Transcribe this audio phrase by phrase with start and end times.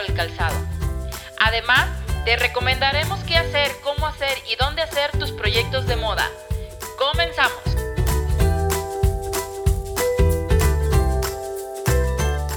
[0.00, 0.56] el calzado.
[1.38, 1.88] Además,
[2.24, 6.28] te recomendaremos qué hacer, cómo hacer y dónde hacer tus proyectos de moda.
[6.98, 7.58] Comenzamos.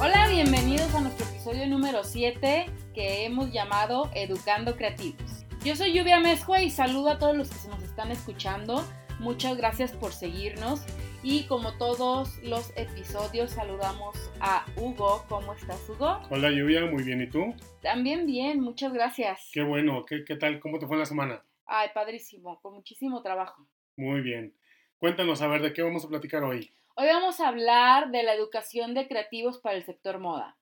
[0.02, 5.46] Hola, bienvenidos a nuestro episodio número 7 que hemos llamado Educando Creativos.
[5.64, 8.84] Yo soy Lluvia Mezcua y saludo a todos los que nos están escuchando.
[9.20, 10.82] Muchas gracias por seguirnos
[11.22, 15.26] y como todos los episodios saludamos a Hugo.
[15.28, 16.20] ¿Cómo estás, Hugo?
[16.30, 17.22] Hola, Lluvia, muy bien.
[17.22, 17.54] ¿Y tú?
[17.82, 19.50] También bien, muchas gracias.
[19.52, 20.06] Qué bueno.
[20.06, 20.60] ¿Qué, qué tal?
[20.60, 21.44] ¿Cómo te fue la semana?
[21.66, 23.68] Ay, padrísimo, con muchísimo trabajo.
[23.98, 24.56] Muy bien.
[24.98, 26.74] Cuéntanos, a ver, ¿de qué vamos a platicar hoy?
[26.96, 30.58] Hoy vamos a hablar de la educación de creativos para el sector moda.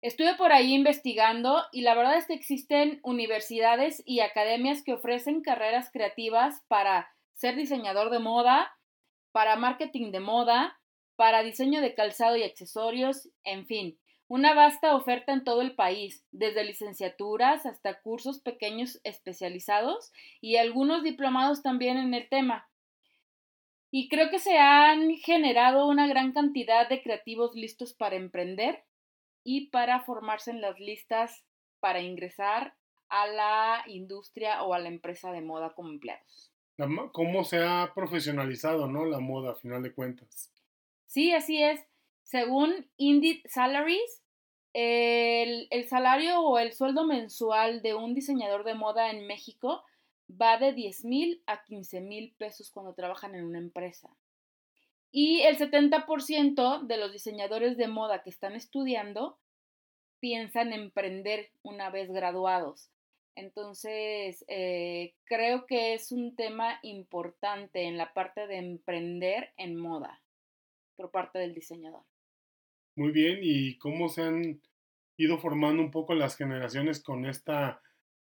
[0.00, 5.42] Estuve por ahí investigando y la verdad es que existen universidades y academias que ofrecen
[5.42, 8.77] carreras creativas para ser diseñador de moda,
[9.32, 10.78] para marketing de moda,
[11.16, 13.98] para diseño de calzado y accesorios, en fin,
[14.28, 21.02] una vasta oferta en todo el país, desde licenciaturas hasta cursos pequeños especializados y algunos
[21.02, 22.68] diplomados también en el tema.
[23.90, 28.84] Y creo que se han generado una gran cantidad de creativos listos para emprender
[29.44, 31.46] y para formarse en las listas
[31.80, 32.74] para ingresar
[33.08, 36.47] a la industria o a la empresa de moda como empleados.
[37.12, 39.04] ¿Cómo se ha profesionalizado, no?
[39.04, 40.52] La moda, a final de cuentas.
[41.06, 41.80] Sí, así es.
[42.22, 44.22] Según Indeed Salaries,
[44.74, 49.82] el, el, salario o el sueldo mensual de un diseñador de moda en México
[50.30, 54.10] va de 10 mil a 15 mil pesos cuando trabajan en una empresa.
[55.10, 59.38] Y el 70% de los diseñadores de moda que están estudiando
[60.20, 62.90] piensan emprender una vez graduados.
[63.38, 70.22] Entonces, eh, creo que es un tema importante en la parte de emprender en moda
[70.96, 72.02] por parte del diseñador.
[72.96, 74.60] Muy bien, ¿y cómo se han
[75.16, 77.80] ido formando un poco las generaciones con esta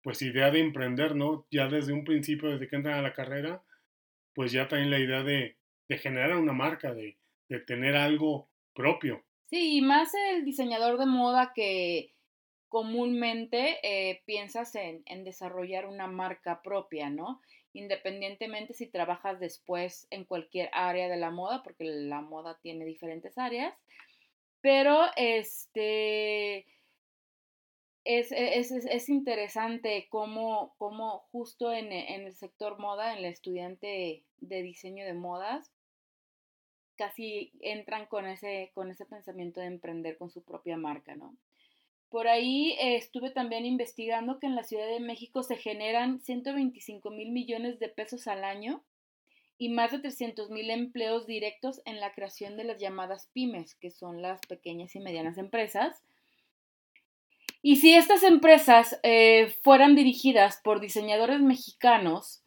[0.02, 1.46] pues idea de emprender, ¿no?
[1.52, 3.64] Ya desde un principio, desde que entran a la carrera,
[4.34, 7.18] pues ya traen la idea de, de generar una marca, de,
[7.48, 9.24] de tener algo propio.
[9.46, 12.15] Sí, y más el diseñador de moda que
[12.76, 17.40] comúnmente eh, piensas en, desarrollar una marca propia, ¿no?
[17.72, 23.38] Independientemente si trabajas después en cualquier área de la moda, porque la moda tiene diferentes
[23.38, 23.74] áreas,
[24.60, 26.66] pero este
[28.04, 34.26] es, es, es interesante cómo, cómo justo en, en, el sector moda, en el estudiante
[34.40, 35.72] de diseño de modas,
[36.98, 41.38] casi entran con ese, con ese pensamiento de emprender con su propia marca, ¿no?
[42.10, 47.10] Por ahí eh, estuve también investigando que en la Ciudad de México se generan 125
[47.12, 48.84] mil millones de pesos al año
[49.58, 53.90] y más de 300 mil empleos directos en la creación de las llamadas pymes, que
[53.90, 56.02] son las pequeñas y medianas empresas,
[57.68, 62.44] y si estas empresas eh, fueran dirigidas por diseñadores mexicanos,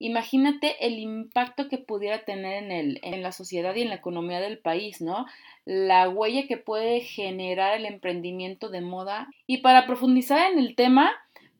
[0.00, 4.40] imagínate el impacto que pudiera tener en, el, en la sociedad y en la economía
[4.40, 5.26] del país, ¿no?
[5.66, 9.28] La huella que puede generar el emprendimiento de moda.
[9.46, 11.12] Y para profundizar en el tema,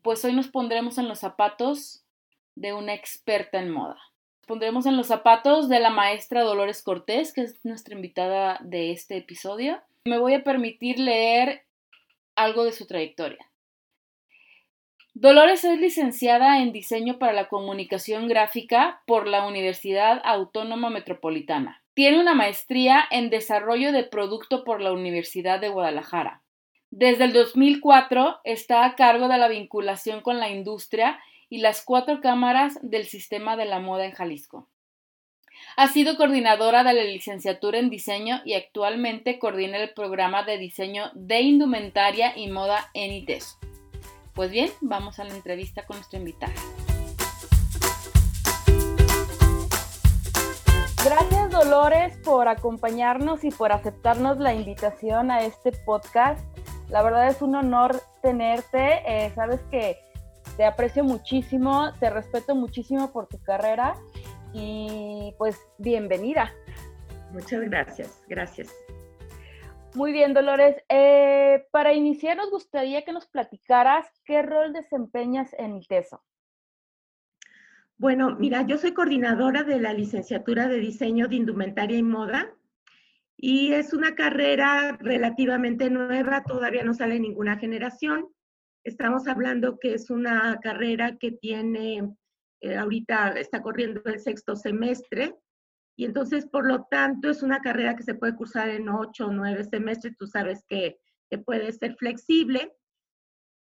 [0.03, 2.03] pues hoy nos pondremos en los zapatos
[2.57, 3.99] de una experta en moda.
[4.41, 8.91] Nos pondremos en los zapatos de la maestra Dolores Cortés, que es nuestra invitada de
[8.91, 9.81] este episodio.
[10.07, 11.63] Me voy a permitir leer
[12.37, 13.50] algo de su trayectoria.
[15.21, 21.83] Dolores es licenciada en Diseño para la Comunicación Gráfica por la Universidad Autónoma Metropolitana.
[21.93, 26.41] Tiene una maestría en Desarrollo de Producto por la Universidad de Guadalajara.
[26.91, 31.21] Desde el 2004 está a cargo de la vinculación con la industria
[31.51, 34.71] y las cuatro cámaras del sistema de la moda en Jalisco.
[35.77, 41.11] Ha sido coordinadora de la licenciatura en diseño y actualmente coordina el programa de diseño
[41.13, 43.59] de indumentaria y moda en ITESO.
[44.35, 46.53] Pues bien, vamos a la entrevista con nuestra invitada.
[51.05, 56.45] Gracias Dolores por acompañarnos y por aceptarnos la invitación a este podcast.
[56.89, 59.03] La verdad es un honor tenerte.
[59.07, 59.99] Eh, sabes que
[60.57, 63.95] te aprecio muchísimo, te respeto muchísimo por tu carrera
[64.53, 66.53] y pues bienvenida.
[67.33, 68.69] Muchas gracias, gracias.
[69.95, 70.77] Muy bien, Dolores.
[70.89, 76.23] Eh, para iniciar, nos gustaría que nos platicaras qué rol desempeñas en ITESO.
[77.99, 82.51] Bueno, mira, yo soy coordinadora de la licenciatura de diseño de indumentaria y moda
[83.37, 88.29] Y es una carrera relativamente nueva, todavía no sale ninguna generación.
[88.85, 92.15] Estamos hablando que es una carrera que tiene,
[92.61, 95.35] eh, ahorita está corriendo el sexto semestre,
[96.01, 99.33] y entonces, por lo tanto, es una carrera que se puede cursar en ocho o
[99.33, 100.17] nueve semestres.
[100.17, 100.99] Tú sabes que,
[101.29, 102.73] que puede ser flexible.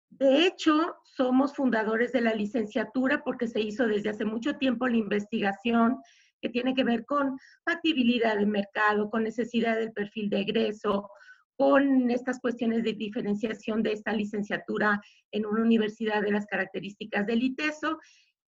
[0.08, 4.96] De hecho, somos fundadores de la licenciatura porque se hizo desde hace mucho tiempo la
[4.96, 5.98] investigación
[6.40, 11.10] que tiene que ver con factibilidad de mercado, con necesidad del perfil de egreso,
[11.58, 15.02] con estas cuestiones de diferenciación de esta licenciatura
[15.32, 17.98] en una universidad de las características del ITESO.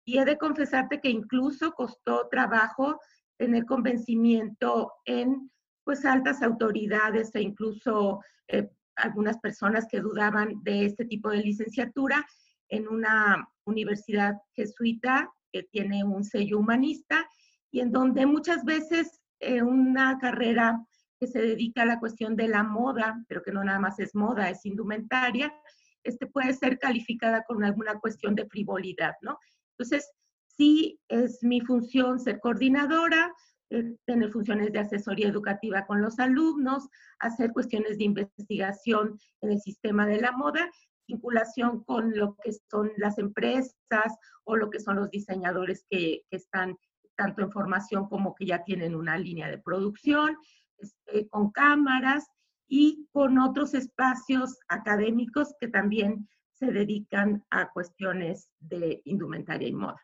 [0.06, 2.98] Y he de confesarte que incluso costó trabajo
[3.44, 5.51] tener convencimiento en
[5.84, 12.25] pues altas autoridades e incluso eh, algunas personas que dudaban de este tipo de licenciatura
[12.69, 17.28] en una universidad jesuita que tiene un sello humanista
[17.69, 20.80] y en donde muchas veces eh, una carrera
[21.19, 24.16] que se dedica a la cuestión de la moda, pero que no nada más es
[24.16, 25.54] moda, es indumentaria,
[26.01, 29.38] este puede ser calificada con alguna cuestión de frivolidad, ¿no?
[29.72, 30.10] Entonces,
[30.58, 33.34] sí es mi función ser coordinadora,
[33.70, 36.88] eh, tener funciones de asesoría educativa con los alumnos,
[37.20, 40.70] hacer cuestiones de investigación en el sistema de la moda,
[41.08, 46.38] vinculación con lo que son las empresas o lo que son los diseñadores que, que
[46.38, 46.78] están
[47.16, 50.38] tanto en formación como que ya tienen una línea de producción,
[50.78, 52.26] este, con cámaras
[52.68, 60.02] y con otros espacios académicos que también se dedican a cuestiones de indumentaria y moda.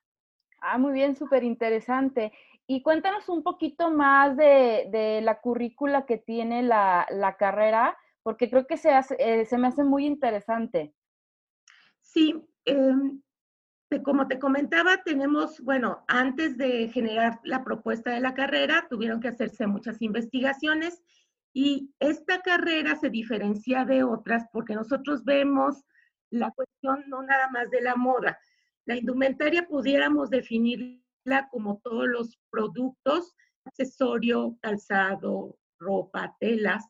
[0.62, 2.32] Ah, muy bien, súper interesante.
[2.68, 8.78] Y cuéntanos un poquito más de, la currícula que tiene la, carrera, porque creo que
[8.78, 10.94] se, eh, me hace muy interesante.
[12.02, 13.22] Sí, em,
[14.04, 19.30] como te comentaba, tenemos, bueno, antes de generar la propuesta de la carrera, tuvieron que
[19.30, 21.02] hacerse muchas investigaciones
[21.54, 25.84] y esta carrera se diferencia de otras porque nosotros vemos
[26.30, 28.38] la cuestión no nada más de la moda,
[28.90, 36.88] la indumentaria pudiéramos definirla como todos los productos, accesorio, calzado, ropa, telas,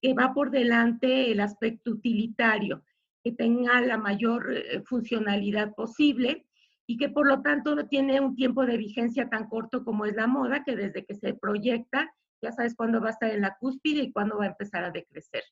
[0.00, 2.82] que va por delante el aspecto utilitario,
[3.22, 6.46] que tenga la mayor eh, funcionalidad posible
[6.86, 10.14] y que por lo tanto no tiene un tiempo de vigencia tan corto como es
[10.14, 12.10] la moda, que desde que se proyecta
[12.40, 14.90] ya sabes cuándo va a estar en la cúspide y cuándo va a empezar a
[14.90, 15.42] decrecer.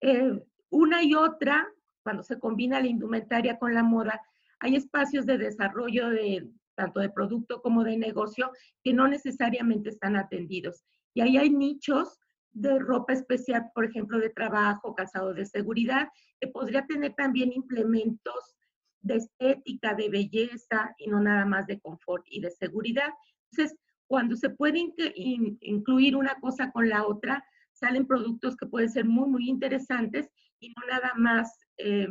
[0.00, 0.40] Eh,
[0.70, 1.66] una y otra,
[2.04, 4.20] cuando se combina la indumentaria con la moda,
[4.60, 8.50] hay espacios de desarrollo de tanto de producto como de negocio
[8.82, 10.84] que no necesariamente están atendidos.
[11.14, 12.18] Y ahí hay nichos
[12.52, 16.08] de ropa especial, por ejemplo, de trabajo, calzado de seguridad,
[16.40, 18.56] que podría tener también implementos
[19.02, 23.10] de estética, de belleza y no nada más de confort y de seguridad.
[23.50, 24.92] Entonces, cuando se puede
[25.60, 30.28] incluir una cosa con la otra, salen productos que pueden ser muy, muy interesantes
[30.60, 32.08] y no nada más eh,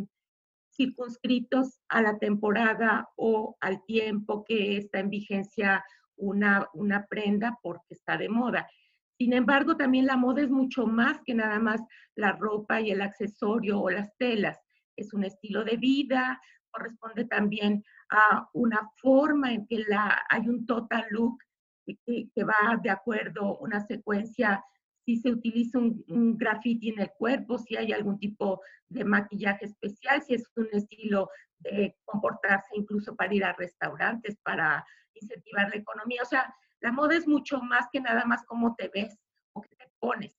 [0.76, 5.84] circunscritos a la temporada o al tiempo que está en vigencia
[6.16, 8.68] una, una prenda porque está de moda.
[9.18, 11.82] Sin embargo, también la moda es mucho más que nada más
[12.16, 14.60] la ropa y el accesorio o las telas.
[14.96, 20.66] Es un estilo de vida, corresponde también a una forma en que la, hay un
[20.66, 21.38] total look
[21.86, 24.64] que, que va de acuerdo, una secuencia
[25.06, 29.66] si se utiliza un, un graffiti en el cuerpo, si hay algún tipo de maquillaje
[29.66, 31.30] especial, si es un estilo
[31.60, 36.22] de comportarse incluso para ir a restaurantes, para incentivar la economía.
[36.22, 39.18] O sea, la moda es mucho más que nada más cómo te ves
[39.54, 40.38] o qué te pones.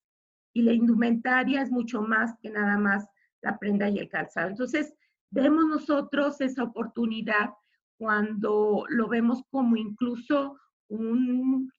[0.53, 3.07] Y la indumentaria es mucho más que nada más
[3.41, 4.49] la prenda y el calzado.
[4.49, 4.93] Entonces,
[5.31, 7.49] vemos nosotros esa oportunidad
[7.97, 11.71] cuando lo vemos como incluso un,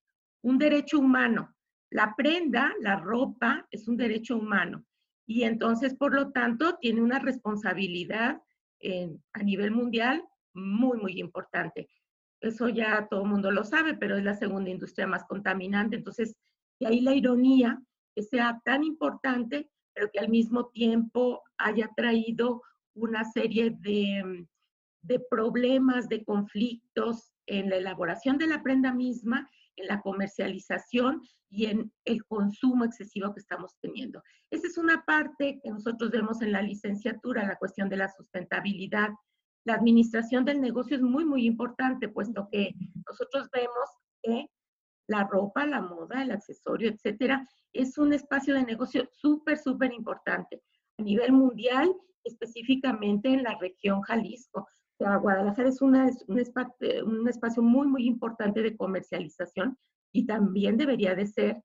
[0.43, 1.55] un derecho humano,
[1.91, 4.85] la prenda, la ropa, es un derecho humano
[5.27, 8.41] y entonces, por lo tanto, tiene una responsabilidad
[9.33, 10.23] a nivel mundial
[10.55, 11.89] muy, muy importante.
[12.41, 15.97] Eso ya todo el mundo lo sabe, pero es la segunda industria más contaminante.
[15.97, 16.37] Entonces,
[16.79, 17.83] de ahí la ironía
[18.15, 22.63] que sea tan importante, pero que al mismo tiempo haya traído
[22.95, 24.47] una serie de,
[25.03, 31.67] de problemas, de conflictos en la elaboración de la prenda misma en la comercialización y
[31.67, 34.23] en el consumo excesivo que estamos teniendo.
[34.51, 39.11] Esa es una parte que nosotros vemos en la licenciatura, la cuestión de la sustentabilidad.
[39.65, 42.75] La administración del negocio es muy, muy importante, puesto que
[43.07, 43.91] nosotros vemos
[44.23, 44.51] que
[45.09, 50.63] la ropa, la moda, el accesorio, etcétera, es un espacio de negocio súper, súper importante
[50.99, 54.67] a nivel mundial, específicamente en la región Jalisco.
[54.99, 59.79] Guadalajara es un, espacio, un espacio muy, muy importante de comercialización
[60.13, 61.63] y también debería de ser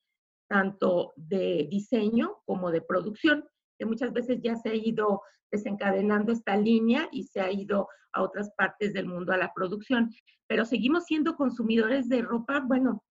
[0.49, 3.45] tanto de diseño como de producción,
[3.79, 8.21] que muchas veces ya se ha ido desencadenando esta línea y se ha ido a
[8.21, 10.09] otras partes del mundo a la producción.
[10.47, 13.01] Pero seguimos siendo consumidores de ropa, bueno,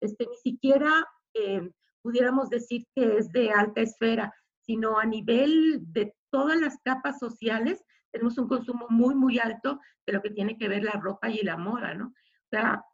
[0.00, 1.70] este, ni siquiera eh,
[2.02, 7.84] pudiéramos decir que es de alta esfera, sino a nivel de todas las capas sociales,
[8.10, 11.42] tenemos un consumo muy, muy alto de lo que tiene que ver la ropa y
[11.42, 12.06] la moda, ¿no?
[12.06, 12.84] O sea,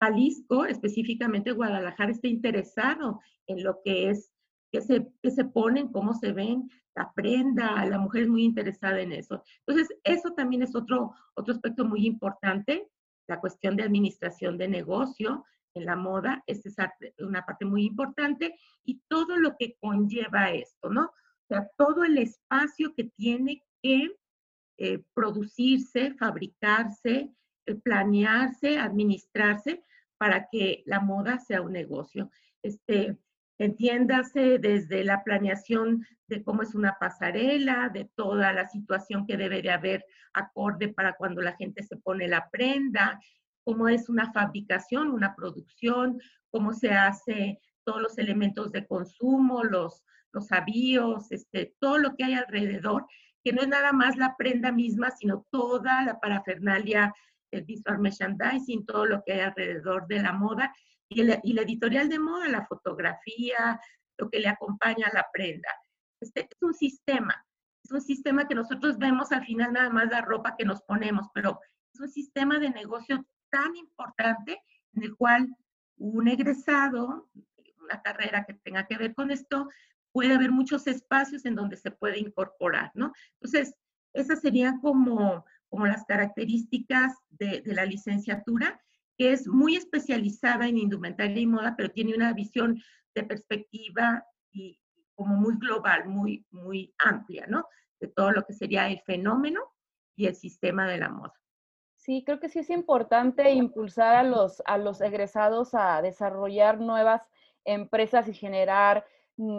[0.00, 4.32] Jalisco, específicamente Guadalajara, está interesado en lo que es,
[4.72, 9.00] que se, que se ponen, cómo se ven, la prenda, la mujer es muy interesada
[9.00, 9.42] en eso.
[9.66, 12.88] Entonces, eso también es otro, otro aspecto muy importante,
[13.28, 16.68] la cuestión de administración de negocio en la moda, esta
[17.00, 21.04] es una parte muy importante, y todo lo que conlleva esto, ¿no?
[21.04, 24.16] O sea, todo el espacio que tiene que
[24.82, 27.30] eh, producirse, fabricarse,
[27.66, 29.84] eh, planearse, administrarse
[30.16, 32.30] para que la moda sea un negocio.
[32.62, 33.18] Este,
[33.58, 39.60] entiéndase desde la planeación de cómo es una pasarela, de toda la situación que debe
[39.60, 43.20] de haber acorde para cuando la gente se pone la prenda,
[43.64, 46.18] cómo es una fabricación, una producción,
[46.48, 52.24] cómo se hace todos los elementos de consumo, los, los avíos, este, todo lo que
[52.24, 53.04] hay alrededor,
[53.42, 57.14] que no es nada más la prenda misma, sino toda la parafernalia,
[57.50, 60.74] el visual merchandising, todo lo que hay alrededor de la moda
[61.08, 63.80] y, y la editorial de moda, la fotografía,
[64.18, 65.68] lo que le acompaña a la prenda.
[66.20, 67.44] Este es un sistema,
[67.82, 71.28] es un sistema que nosotros vemos al final nada más la ropa que nos ponemos,
[71.34, 71.58] pero
[71.92, 74.62] es un sistema de negocio tan importante
[74.94, 75.48] en el cual
[75.96, 77.28] un egresado,
[77.82, 79.68] una carrera que tenga que ver con esto,
[80.12, 83.12] puede haber muchos espacios en donde se puede incorporar, ¿no?
[83.40, 83.74] Entonces,
[84.12, 88.80] esas serían como, como las características de, de la licenciatura,
[89.16, 92.82] que es muy especializada en indumentaria y moda, pero tiene una visión
[93.14, 94.80] de perspectiva y
[95.14, 97.66] como muy global, muy, muy amplia, ¿no?
[98.00, 99.60] De todo lo que sería el fenómeno
[100.16, 101.34] y el sistema de la moda.
[101.96, 107.28] Sí, creo que sí es importante impulsar a los, a los egresados a desarrollar nuevas
[107.64, 109.04] empresas y generar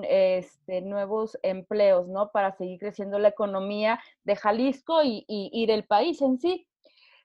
[0.04, 2.32] este, nuevos empleos, ¿no?
[2.32, 6.68] Para seguir creciendo la economía de Jalisco y, del país en sí.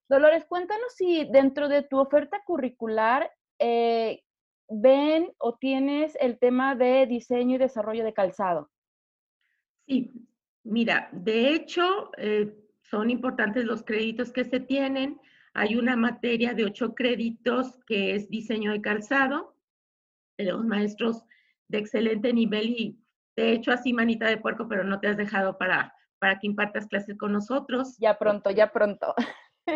[0.09, 4.23] Dolores, cuéntanos si dentro de tu oferta curricular eh,
[4.69, 8.71] ven o tienes el tema de diseño y desarrollo de calzado.
[9.87, 10.13] Sí,
[10.65, 15.21] mira, de hecho, eh, son importantes los créditos que se tienen.
[15.55, 19.57] Hay una materia de ocho créditos que es diseño de calzado.
[20.37, 21.25] Tenemos maestros
[21.69, 22.99] de excelente nivel y
[23.37, 26.87] de hecho así manita de puerco, pero no te has dejado para, para que impartas
[26.87, 27.97] clases con nosotros.
[27.99, 29.15] Ya pronto, ya pronto.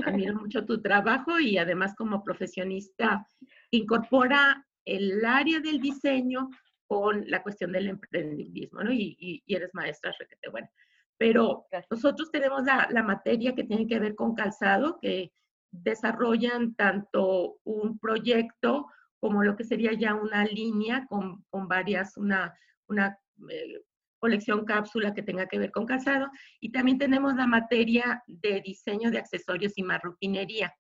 [0.04, 3.26] Admiro mucho tu trabajo y además como profesionista
[3.70, 6.48] incorpora el área del diseño
[6.86, 8.90] con la cuestión del emprendimiento, ¿no?
[8.90, 10.68] Y, y, y eres maestra, requete, bueno.
[11.16, 15.32] Pero nosotros tenemos la, la, materia que tiene que ver con calzado, que
[15.70, 18.86] desarrollan tanto un proyecto
[19.20, 22.54] como lo que sería ya una línea con, varias, una,
[22.88, 23.82] una eh,
[24.18, 26.30] colección cápsula que tenga que ver con calzado.
[26.60, 30.74] Y también tenemos la materia de diseño de accesorios y marroquinería.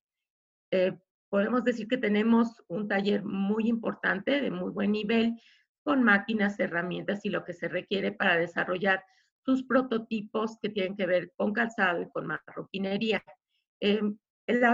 [0.70, 5.40] Eh, podemos decir que tenemos un taller muy importante, de muy buen nivel,
[5.82, 9.02] con máquinas, herramientas y lo que se requiere para desarrollar
[9.44, 13.22] sus prototipos que tienen que ver con calzado y con marroquinería.
[13.80, 14.00] Eh,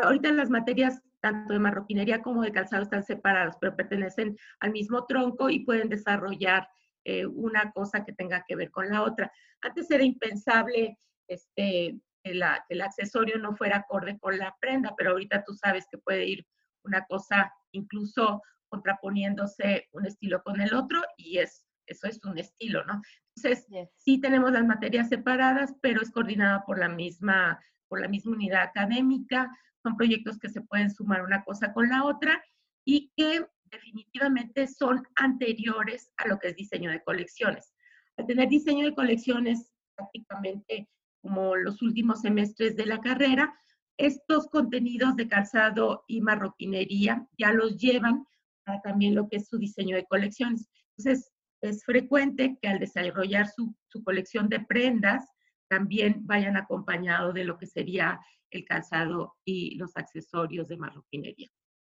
[0.03, 5.06] ahorita las materias tanto de marroquinería como de calzado están separadas, pero pertenecen al mismo
[5.06, 6.68] tronco y pueden desarrollar
[7.04, 9.33] eh, una cosa que tenga que ver con la otra.
[9.61, 14.95] Antes era impensable este, que, la, que el accesorio no fuera acorde con la prenda,
[14.97, 16.47] pero ahorita tú sabes que puede ir
[16.85, 22.85] una cosa incluso contraponiéndose un estilo con el otro y es eso es un estilo,
[22.85, 23.00] ¿no?
[23.37, 28.33] Entonces, sí tenemos las materias separadas, pero es coordinada por la misma, por la misma
[28.33, 29.56] unidad académica,
[29.87, 32.43] son proyectos que se pueden sumar una cosa con la otra
[32.85, 37.73] y que definitivamente son anteriores a lo que es diseño de colecciones.
[38.16, 40.88] Al tener diseño de colecciones prácticamente
[41.23, 43.55] como los últimos semestres de la carrera,
[43.97, 48.26] estos contenidos de calzado y marroquinería ya los llevan
[48.66, 50.69] a también lo que es su diseño de colecciones.
[50.97, 51.31] Entonces,
[51.62, 53.75] es frecuente que al desarrollar su,
[54.05, 55.25] colección de prendas
[55.69, 61.49] también vayan acompañados de lo que sería el calzado y los accesorios de marroquinería.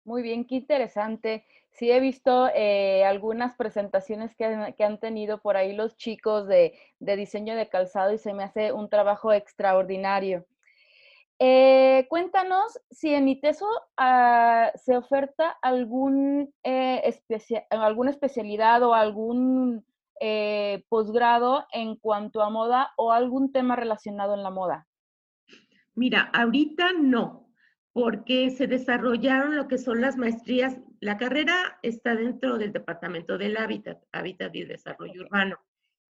[0.04, 1.44] Muy bien, qué interesante.
[1.70, 7.16] Sí, he visto eh, algunas presentaciones que han, tenido por ahí los chicos de, de,
[7.16, 10.46] diseño de calzado y se me hace un trabajo extraordinario.
[11.42, 13.66] Eh, cuéntanos si en ITESO
[13.96, 17.14] ah, se oferta algún, eh,
[17.70, 19.86] alguna especialidad o algún
[20.20, 24.86] eh, posgrado en cuanto a moda o algún tema relacionado en la moda.
[26.00, 27.52] Mira, ahorita no,
[27.92, 30.78] porque se desarrollaron lo que son las maestrías.
[30.98, 35.58] La carrera está dentro del Departamento del Hábitat, Hábitat y Desarrollo Urbano.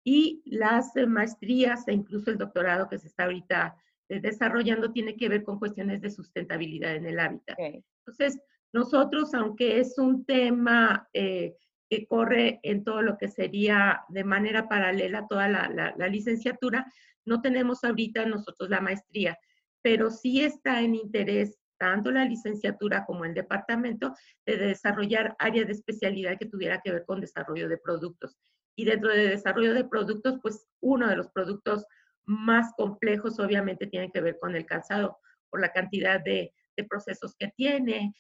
[0.05, 3.79] Y las maestrías e incluso el doctorado que se está ahorita
[4.11, 7.59] eh, desarrollando tiene que ver con cuestiones de sustentabilidad en el hábitat.
[7.59, 8.39] Entonces,
[8.75, 11.57] nosotros, aunque es un tema eh,
[11.89, 16.93] que corre en todo lo que sería de manera paralela toda la, licenciatura,
[17.25, 19.39] no tenemos ahorita nosotros la maestría,
[19.83, 25.73] pero sí está en interés tanto la licenciatura como el departamento de desarrollar áreas de
[25.73, 28.37] especialidad que tuviera que ver con desarrollo de productos.
[28.77, 31.87] Y dentro de desarrollo de productos, pues uno de los productos
[32.27, 35.19] más complejos obviamente tienen que ver con el calzado,
[35.51, 36.53] por la cantidad de,
[36.89, 38.15] procesos que tiene,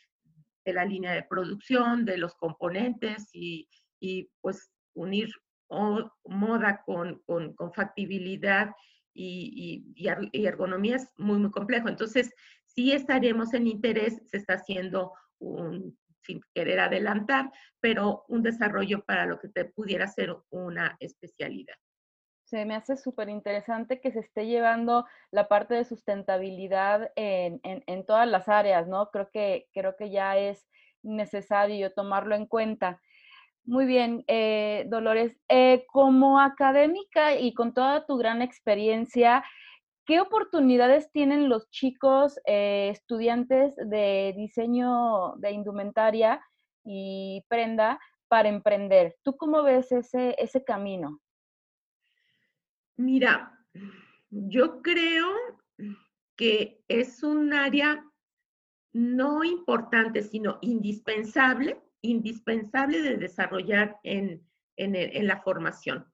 [0.64, 3.68] de la línea de producción, de los componentes y,
[4.40, 5.30] pues unir
[6.24, 7.22] moda con,
[7.72, 8.72] factibilidad
[9.18, 11.88] y, ergonomía es muy, muy complejo.
[11.88, 12.32] Entonces,
[12.64, 19.26] sí estaremos en interés, se está haciendo un, sin querer adelantar, pero un desarrollo para
[19.26, 21.76] lo que te pudiera ser una especialidad
[22.48, 28.26] se me hace súper interesante que se esté llevando la parte de sustentabilidad en, todas
[28.26, 29.10] las áreas, ¿no?
[29.10, 30.66] Creo que, creo que ya es
[31.02, 33.02] necesario tomarlo en cuenta.
[33.68, 35.36] Muy bien, eh, Dolores.
[35.46, 39.44] Eh, como académica y con toda tu gran experiencia,
[40.06, 46.40] ¿qué oportunidades tienen los chicos eh, estudiantes de diseño de indumentaria
[46.82, 49.16] y prenda para emprender?
[49.22, 51.20] ¿Tú cómo ves ese, ese camino?
[52.96, 53.52] Mira,
[54.30, 55.28] yo creo
[56.36, 58.02] que es un área
[58.94, 66.06] no importante, sino indispensable, indispensable de desarrollar en, la formación.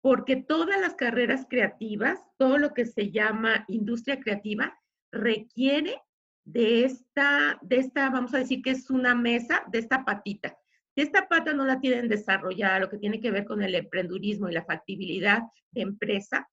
[0.00, 4.76] Porque todas las carreras creativas, todo lo que se llama industria creativa,
[5.12, 6.00] requiere
[6.44, 10.58] de esta, de esta, vamos a decir que es una mesa, de esta patita.
[10.94, 14.48] Si esta pata no la tienen desarrollada, lo que tiene que ver con el emprendurismo
[14.48, 16.48] y la factibilidad de empresa,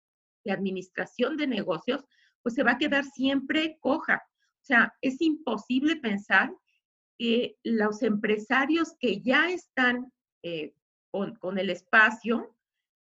[0.46, 2.06] de administración de negocios,
[2.42, 4.22] pues se va a quedar siempre coja.
[4.62, 6.52] O sea, es imposible pensar
[7.20, 10.74] que los empresarios que ya están eh,
[11.12, 12.56] con, el espacio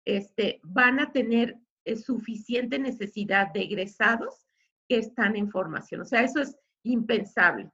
[0.04, 4.46] este, van a tener eh, suficiente necesidad de egresados
[4.88, 6.02] que están en formación.
[6.02, 7.72] O sea, eso es impensable.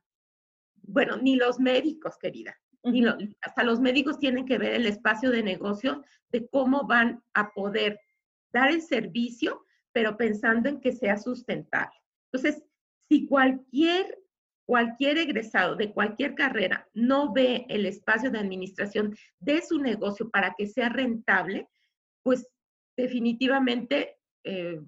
[0.82, 2.56] Bueno, ni los médicos, querida
[3.42, 8.00] hasta los médicos tienen que ver el espacio de negocio de cómo van a poder
[8.52, 11.96] dar el servicio, pero pensando en que sea sustentable.
[12.30, 12.62] Entonces,
[13.08, 14.18] si cualquier,
[14.68, 20.54] cualquier egresado de cualquier carrera no ve el espacio de administración de su negocio para
[20.58, 21.68] que sea rentable,
[22.22, 22.46] pues
[22.94, 24.78] definitivamente eh,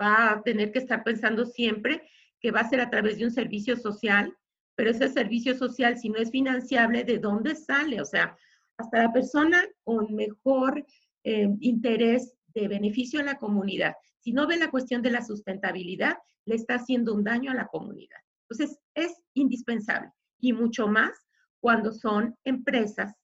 [0.00, 2.08] va a tener que estar pensando siempre
[2.40, 4.34] que va a ser a través de un servicio social
[4.74, 8.00] pero ese servicio social, si no es financiable, ¿de dónde sale?
[8.00, 8.36] O sea,
[8.76, 10.84] hasta la persona con mejor
[11.22, 16.16] eh, interés de beneficio en la comunidad, si no ve la cuestión de la sustentabilidad,
[16.44, 18.18] le está haciendo un daño a la comunidad.
[18.48, 21.12] Entonces, es indispensable y mucho más
[21.60, 23.14] cuando son empresas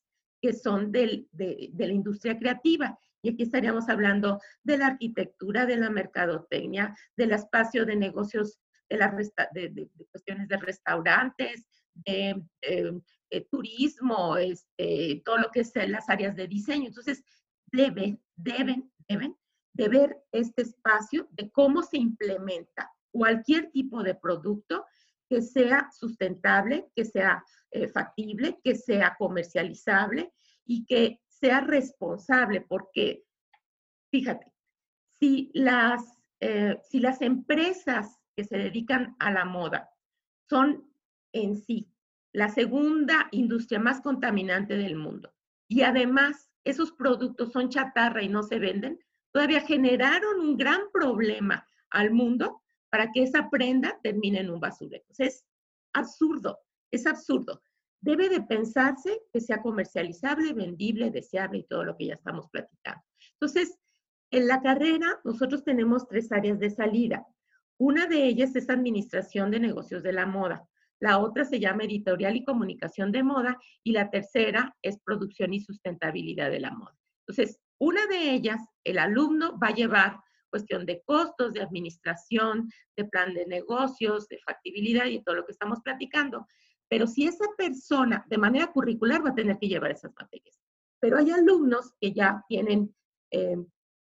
[0.41, 2.99] que son de, de, la industria creativa.
[3.23, 9.69] Y aquí estaríamos hablando de la arquitectura, de la mercadotecnia, del espacio de negocios de,
[9.69, 16.49] de, cuestiones de restaurantes, de, eh, turismo, este, todo lo que es las áreas de
[16.49, 16.87] diseño.
[16.89, 17.23] Entonces,
[17.71, 19.37] deben, deben, deben
[19.75, 24.85] de ver este espacio de cómo se implementa cualquier tipo de producto
[25.31, 30.33] que sea sustentable, que sea eh, factible, que sea comercializable
[30.67, 33.23] y que sea responsable, porque
[34.11, 34.53] fíjate,
[35.21, 36.03] si las,
[36.41, 39.91] eh, si las empresas se dedican a la moda
[40.49, 40.91] son
[41.33, 41.93] en sí
[42.33, 45.33] la segunda industria más contaminante del mundo.
[45.69, 48.99] Y además, esos productos son chatarra y no se venden,
[49.33, 55.05] todavía generaron un gran problema al mundo para que esa prenda termine en un basurero.
[55.19, 55.45] es
[55.93, 56.59] absurdo,
[56.91, 57.63] es absurdo.
[58.01, 63.03] Debe de pensarse que sea comercializable, vendible, deseable y todo lo que ya estamos platicando.
[63.33, 63.79] Entonces,
[64.31, 67.27] en la carrera nosotros tenemos tres áreas de salida.
[67.79, 70.67] Una de ellas es administración de negocios de la moda.
[71.01, 75.61] La otra se llama editorial y comunicación de moda y la tercera es producción y
[75.61, 76.95] sustentabilidad de la moda.
[77.27, 83.05] Entonces, una de ellas, el alumno va a llevar cuestión de costos, de administración, de
[83.05, 86.47] plan de negocios, de factibilidad y todo lo que estamos platicando.
[86.89, 90.61] Pero si esa persona de manera curricular va a tener que llevar esas materias.
[91.01, 92.95] Pero hay alumnos que ya tienen
[93.31, 93.57] eh,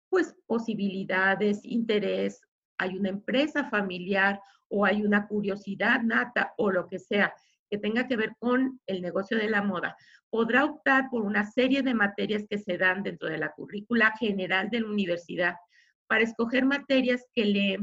[0.09, 2.41] pues posibilidades, interés,
[2.79, 7.35] hay una empresa familiar o hay una curiosidad nata o lo que sea
[7.71, 9.97] que tenga que ver con el negocio de la moda,
[10.31, 14.71] podrá optar por una serie de materias que se dan dentro de la currícula general
[14.71, 15.55] de la universidad
[16.09, 17.79] para escoger materias que le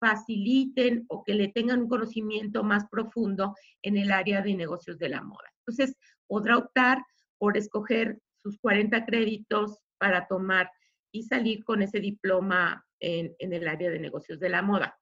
[0.00, 5.08] faciliten o que le tengan un conocimiento más profundo en el área de negocios de
[5.08, 5.52] la moda.
[5.60, 7.04] Entonces, podrá optar
[7.38, 10.70] por escoger sus 40 créditos para tomar
[11.12, 14.98] y salir con ese diploma en, el área de negocios de la moda,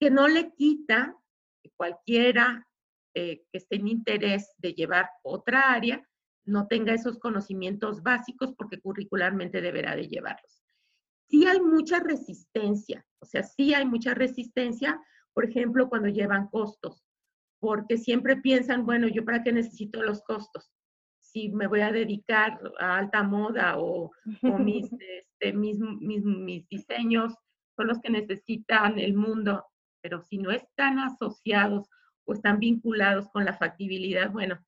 [0.00, 1.16] que no le quita
[1.62, 2.66] que cualquiera
[3.14, 6.06] eh, que esté en interés de llevar otra área
[6.46, 10.63] no tenga esos conocimientos básicos porque curricularmente deberá de llevarlos.
[11.28, 15.00] Sí hay mucha resistencia, o sea, sí hay mucha resistencia,
[15.32, 17.04] por ejemplo, cuando llevan costos,
[17.58, 20.70] porque siempre piensan, bueno, ¿yo para qué necesito los costos?
[21.18, 24.12] Si me voy a dedicar a alta moda o,
[24.58, 27.34] mis, este, mis, mis, mis diseños
[27.76, 29.64] son los que necesitan el mundo,
[30.00, 31.88] pero si no están asociados
[32.24, 34.58] o están vinculados con la factibilidad, bueno,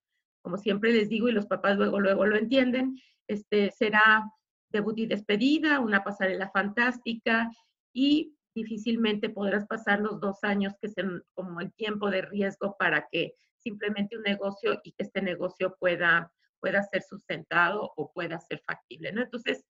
[0.42, 4.24] como siempre les digo y los papás luego, luego lo entienden, este, será
[4.70, 7.50] debut y despedida, una pasarela fantástica
[7.92, 13.06] y difícilmente podrás pasar los dos años que son como el tiempo de riesgo para
[13.10, 18.60] que simplemente un negocio y que este negocio pueda, pueda ser sustentado o pueda ser
[18.66, 19.22] factible, ¿no?
[19.22, 19.64] Entonces,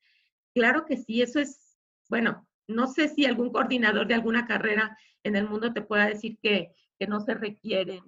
[0.55, 1.79] claro que sí, eso es,
[2.09, 6.39] bueno, no sé si algún coordinador de alguna carrera en el mundo te pueda decir
[6.41, 8.01] que que no se requieren,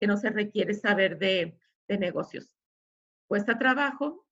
[0.00, 2.50] que no se requiere saber de, negocios.
[3.28, 4.26] Cuesta trabajo,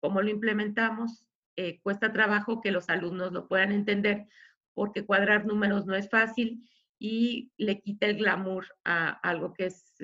[0.00, 1.26] ¿cómo lo implementamos?
[1.56, 4.26] Eh, cuesta trabajo que los alumnos lo puedan entender
[4.74, 9.94] porque cuadrar números no es fácil y le quita el glamour a algo que es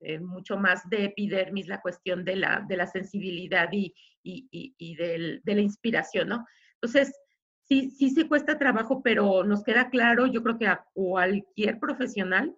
[0.00, 5.40] eh, mucho más de epidermis, la cuestión de la, de la sensibilidad y, y, de
[5.44, 6.46] la inspiración, ¿no?
[6.74, 7.18] Entonces,
[7.62, 12.54] sí, sí se cuesta trabajo, pero nos queda claro, yo creo que a cualquier profesional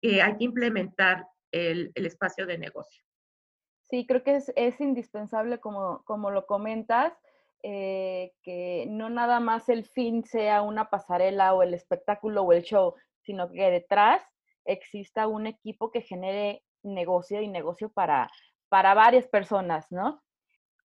[0.00, 3.04] que hay que implementar el, espacio de negocio.
[3.88, 7.12] Sí, creo que es, indispensable, como, como lo comentas,
[7.62, 12.62] eh, que no nada más el fin sea una pasarela o el espectáculo o el
[12.62, 14.22] show, sino que detrás
[14.64, 18.30] exista un equipo que genere negocio y negocio para,
[18.68, 20.22] para varias personas, ¿no?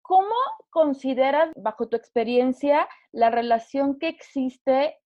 [0.02, 0.36] ¿Cómo
[0.70, 5.00] consideras, bajo tu experiencia, la relación que existe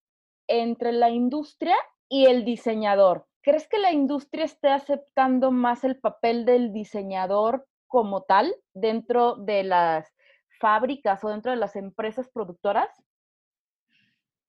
[0.46, 1.76] entre la industria
[2.08, 3.26] y el diseñador?
[3.42, 9.62] ¿Crees que la industria esté aceptando más el papel del diseñador como tal dentro de
[9.62, 10.12] las
[10.60, 12.88] fábricas o dentro de las empresas productoras?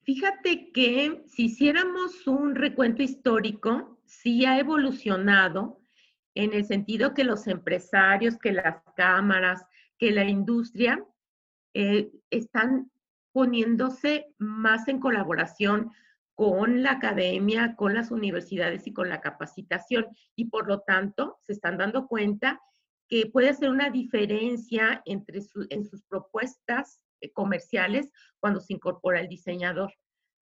[0.03, 5.79] Fíjate que si hiciéramos un recuento histórico, sí ha evolucionado
[6.35, 9.65] en el sentido que los empresarios, que las cámaras,
[9.97, 11.03] que la industria
[11.73, 12.91] eh, están
[13.31, 15.91] poniéndose más en colaboración
[16.35, 20.07] con la academia, con las universidades y con la capacitación.
[20.35, 22.59] Y por lo tanto, se están dando cuenta
[23.11, 29.27] que puede hacer una diferencia entre en sus propuestas eh, comerciales cuando se incorpora el
[29.27, 29.93] diseñador.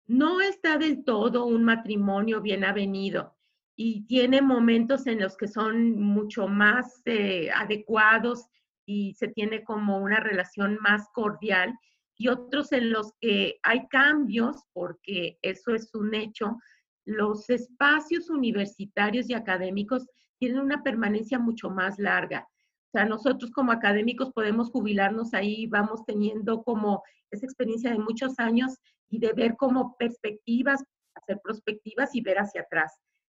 [0.07, 3.35] No está del todo un matrimonio bien avenido
[3.75, 8.45] y tiene momentos en los que son mucho más eh, adecuados
[8.85, 11.77] y se tiene como una relación más cordial
[12.15, 16.57] y otros en los que hay cambios, porque eso es un hecho.
[17.03, 20.07] Los espacios universitarios y académicos
[20.39, 22.47] tienen una permanencia mucho más larga.
[22.87, 28.39] O sea, nosotros como académicos podemos jubilarnos ahí, vamos teniendo como esa experiencia de muchos
[28.39, 28.77] años
[29.09, 32.93] y de ver como perspectivas, hacer prospectivas y ver hacia atrás.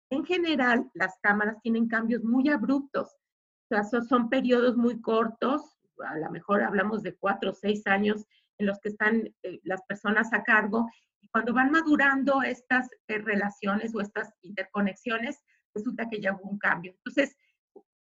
[0.10, 3.16] En general, las cámaras tienen cambios muy abruptos.
[3.70, 5.62] O sea, son periodos muy cortos,
[6.06, 8.26] a lo mejor hablamos de cuatro o seis años
[8.58, 10.88] en los que están eh, las personas a cargo.
[11.22, 15.42] Y cuando van madurando estas eh, relaciones o estas interconexiones,
[15.76, 16.94] resulta que ya hubo un cambio.
[16.94, 17.38] Entonces,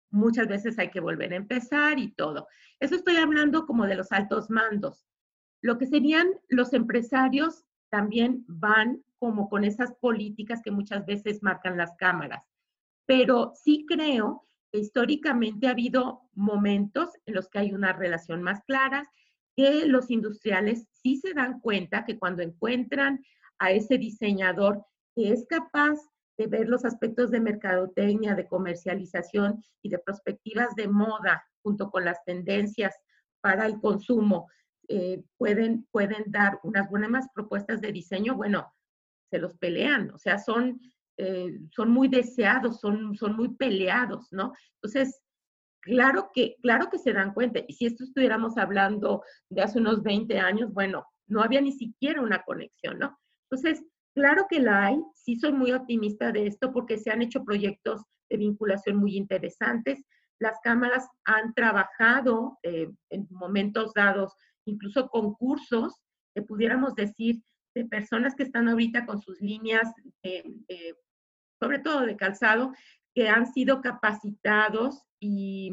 [0.09, 2.47] muchas veces hay que volver a empezar y todo.
[2.79, 5.05] Eso estoy hablando como de los altos mandos.
[5.61, 11.77] Lo que serían los empresarios también van como con esas políticas que muchas veces marcan
[11.77, 12.43] las cámaras.
[13.05, 18.63] Pero sí creo que históricamente ha habido momentos en los que hay una relación más
[18.63, 19.09] clara,
[19.55, 23.23] que los industriales sí se dan cuenta que cuando encuentran
[23.57, 25.99] a ese diseñador que es capaz
[26.39, 32.05] de ver los aspectos de mercadotecnia, de comercialización y de perspectivas de moda junto con
[32.05, 32.95] las tendencias
[33.41, 34.47] para el consumo,
[34.87, 38.73] eh, pueden, pueden dar unas buenas propuestas de diseño, bueno,
[39.29, 40.79] se los pelean, o sea, son,
[41.17, 44.53] eh, son muy deseados, son, son muy peleados, ¿no?
[44.75, 45.21] Entonces,
[45.81, 50.01] claro que, claro que se dan cuenta, y si esto estuviéramos hablando de hace unos
[50.03, 53.19] 20 años, bueno, no había ni siquiera una conexión, ¿no?
[53.49, 53.83] Entonces,
[54.19, 58.01] claro que la hay, sí soy muy optimista de esto porque se han hecho proyectos
[58.29, 60.03] de vinculación muy interesantes.
[60.39, 64.33] Las cámaras han trabajado eh, en momentos dados,
[64.65, 66.01] incluso concursos,
[66.35, 67.41] que pudiéramos decir,
[67.73, 69.89] de personas que están ahorita con sus líneas,
[71.61, 72.73] sobre todo de calzado,
[73.13, 75.71] que han sido capacitados y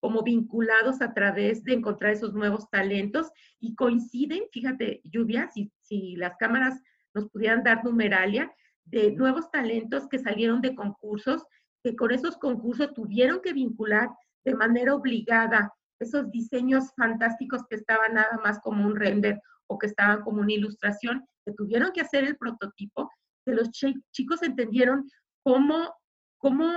[0.00, 3.30] como vinculados a través de encontrar esos nuevos talentos
[3.60, 6.80] y coinciden, fíjate, Lluvia, si, si las cámaras
[7.14, 8.52] nos pudieran dar numeralia,
[8.84, 11.44] de nuevos talentos que salieron de concursos,
[11.82, 14.08] que con esos concursos tuvieron que vincular
[14.44, 19.86] de manera obligada esos diseños fantásticos que estaban nada más como un render o que
[19.86, 23.10] estaban como una ilustración, que tuvieron que hacer el prototipo,
[23.46, 25.08] que los chicos entendieron
[25.42, 25.94] cómo,
[26.38, 26.70] cómo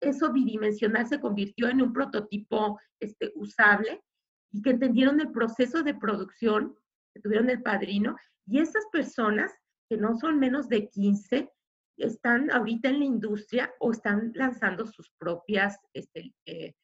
[0.00, 4.02] eso bidimensional se convirtió en un prototipo este, usable
[4.52, 6.76] y que entendieron el proceso de producción,
[7.14, 9.52] que tuvieron el padrino, y esas personas,
[9.88, 11.50] que no son menos de 15,
[11.96, 16.74] están ahorita en la industria o están lanzando sus propias este, eh,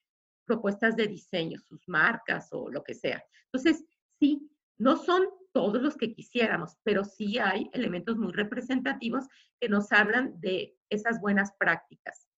[0.44, 3.22] propuestas de diseño, sus marcas o lo que sea.
[3.52, 3.84] Entonces,
[4.18, 9.26] sí, no son todos los que quisiéramos, pero sí hay elementos muy representativos
[9.60, 12.28] que nos hablan de esas buenas prácticas.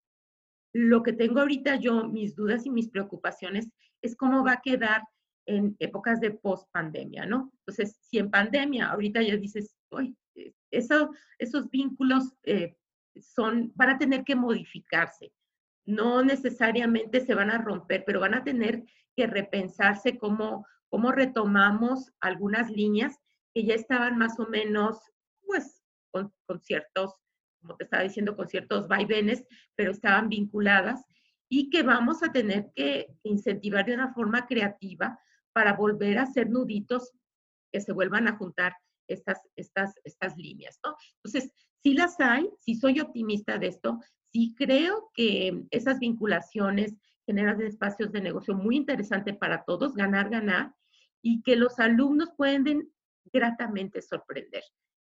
[0.73, 3.69] Lo que tengo ahorita yo, mis dudas y mis preocupaciones,
[4.03, 5.03] es cómo va a quedar
[5.51, 7.51] en épocas de post-pandemia, ¿no?
[7.59, 12.77] Entonces, si en pandemia ahorita ya dices, uy, eh, eso, esos vínculos eh,
[13.21, 15.33] son, van a tener que modificarse.
[15.85, 18.85] No necesariamente se van a romper, pero van a tener
[19.17, 23.19] que repensarse cómo, cómo retomamos algunas líneas
[23.53, 25.01] que ya estaban más o menos,
[25.45, 25.83] pues,
[26.13, 27.17] con, con ciertos
[27.61, 29.45] como te estaba diciendo, con ciertos vaivenes,
[29.77, 31.05] pero estaban vinculadas
[31.47, 35.21] y que vamos a tener que incentivar de una forma creativa
[35.53, 37.13] para volver a hacer nuditos
[37.73, 38.75] que se vuelvan a juntar
[39.09, 40.95] estas, estas, estas líneas, ¿no?
[41.17, 43.99] Entonces, sí las hay, sí soy optimista de esto,
[44.33, 46.95] sí creo que esas vinculaciones
[47.27, 50.75] generan espacios de negocio muy interesante para todos, ganar, ganar,
[51.23, 52.93] y que los alumnos pueden
[53.33, 54.65] gratamente sorprender.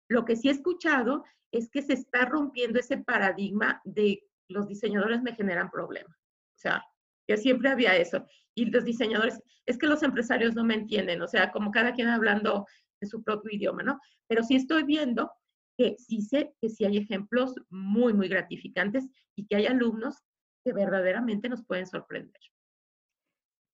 [0.10, 5.22] Lo que sí he escuchado es que se está rompiendo ese paradigma de los diseñadores
[5.22, 6.18] me generan problemas.
[6.56, 6.84] O sea,
[7.28, 8.26] que siempre había eso.
[8.56, 12.08] Y los diseñadores, es que los empresarios no me entienden, o sea, como cada quien
[12.08, 12.66] hablando
[13.00, 14.00] de su propio idioma, ¿no?
[14.28, 15.32] Pero sí estoy viendo
[15.78, 20.24] que sí sé que sí hay ejemplos muy, muy gratificantes y que hay alumnos
[20.64, 22.42] que verdaderamente nos pueden sorprender.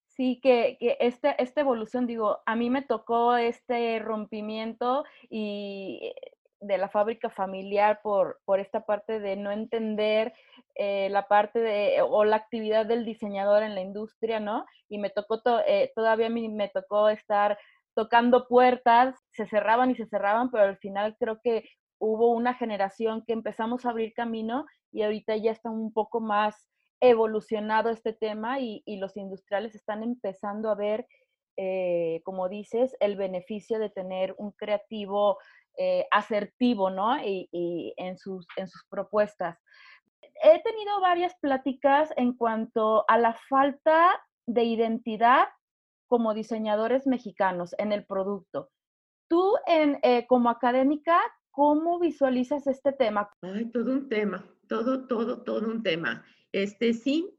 [0.10, 6.14] Sí, que, que este, esta evolución, digo, a mí me tocó este rompimiento y
[6.64, 10.34] de la fábrica familiar por, por esta parte de no entender
[10.76, 14.66] eh, la parte de, o la actividad del diseñador en la industria, ¿no?
[14.90, 17.58] Y me tocó, eh, todavía mí me tocó estar
[17.96, 23.24] tocando puertas, se cerraban y se cerraban, pero al final creo que hubo una generación
[23.26, 26.68] que empezamos a abrir camino y ahorita ya está un poco más
[27.02, 31.06] evolucionado este tema y, y los industriales están empezando a ver,
[31.58, 35.38] eh, como dices, el beneficio de tener un creativo
[35.78, 37.18] eh, asertivo, ¿no?
[37.26, 39.58] Y, en, sus, en sus propuestas.
[40.44, 45.48] He tenido varias pláticas en cuanto a la falta de identidad
[46.08, 48.70] como diseñadores mexicanos en el producto.
[49.30, 51.20] Tú, en, eh, como académica,
[51.52, 53.30] ¿cómo visualizas este tema?
[53.42, 56.24] Ay, todo un tema, todo, todo, todo un tema.
[56.52, 57.36] Este sí,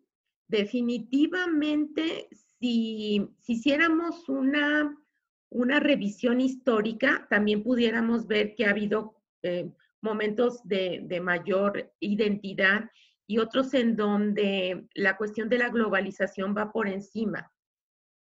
[0.49, 4.97] definitivamente, si, si hiciéramos una
[5.55, 9.71] una revisión histórica, también pudiéramos ver que ha habido eh,
[10.03, 12.91] momentos de, mayor identidad
[13.27, 17.53] y otros en donde la cuestión de la globalización va por encima.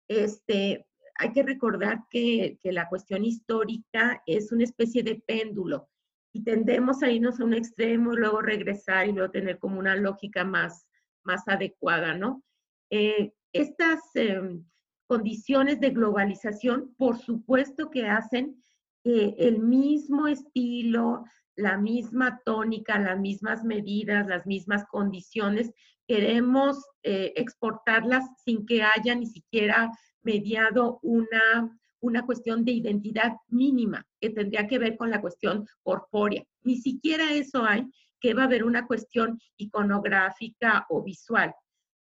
[0.09, 0.89] Este,
[1.19, 5.89] hay que recordar que, la cuestión histórica es una especie de péndulo
[6.33, 9.95] y tendemos a irnos a un extremo y luego regresar y luego tener como una
[9.95, 10.85] lógica más,
[11.23, 12.43] más adecuada, ¿no?
[12.91, 14.65] Eh, estas em,
[15.11, 18.63] condiciones de globalización, por supuesto que hacen
[19.03, 21.25] que el mismo estilo,
[21.57, 25.73] la misma tónica, las mismas medidas, las mismas condiciones,
[26.07, 29.91] queremos eh, exportarlas sin que haya ni siquiera
[30.23, 36.45] mediado una, una cuestión de identidad mínima que tendría que ver con la cuestión corpórea.
[36.63, 37.85] Ni siquiera eso hay,
[38.21, 41.53] que va a haber una cuestión iconográfica o visual.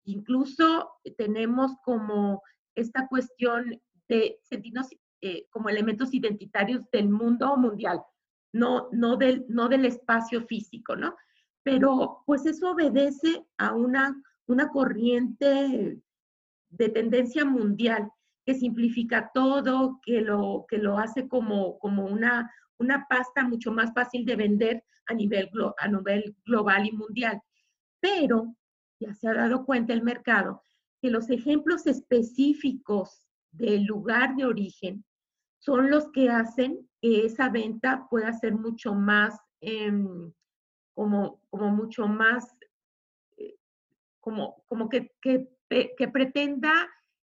[0.04, 2.42] Incluso tenemos como
[2.80, 4.88] esta cuestión de sentirnos
[5.20, 8.00] eh, como elementos identitarios del mundo mundial,
[8.52, 11.14] no, no, del, no del espacio físico, ¿no?
[11.62, 16.00] Pero pues eso obedece a una, una corriente
[16.70, 18.10] de tendencia mundial
[18.44, 23.92] que simplifica todo, que lo, que lo hace como, como una, una pasta mucho más
[23.92, 27.40] fácil de vender a nivel, a nivel global y mundial.
[28.00, 28.56] Pero
[28.98, 30.62] ya se ha dado cuenta el mercado
[31.00, 35.04] que los ejemplos específicos del lugar de origen
[35.58, 40.32] son los que hacen que esa venta pueda ser mucho más, em,
[40.94, 42.56] como, como mucho más,
[43.36, 43.56] eh,
[44.20, 46.88] como, como que, que, que pretenda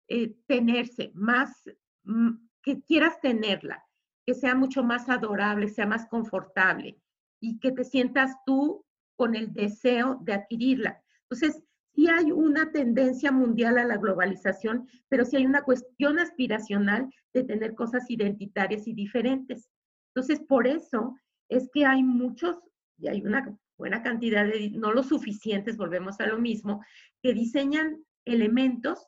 [0.08, 1.70] eh, tenerse, más,
[2.04, 2.32] mm,
[2.64, 3.86] que quieras tenerla,
[4.26, 7.00] que sea mucho más adorable, sea más confortable
[7.40, 11.04] y que te sientas tú con el deseo de adquirirla.
[11.24, 11.64] Entonces,
[12.00, 17.44] sí hay una tendencia mundial a la globalización, pero sí hay una cuestión aspiracional de
[17.44, 19.70] tener cosas identitarias y diferentes.
[20.14, 21.18] Entonces, por eso
[21.50, 22.58] es que hay muchos,
[22.98, 26.82] y hay una buena cantidad de, no lo suficientes, volvemos a lo mismo,
[27.22, 29.06] que diseñan elementos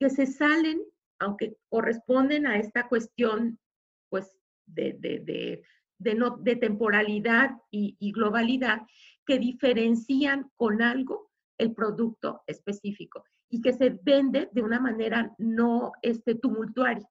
[0.00, 0.82] que se salen,
[1.18, 3.58] aunque corresponden a esta cuestión,
[4.08, 5.62] pues, de, de,
[5.98, 8.80] de, no, de temporalidad y, y globalidad,
[9.26, 15.92] que diferencian con algo el producto específico y que se vende de una manera no
[16.02, 17.06] este, tumultuaria.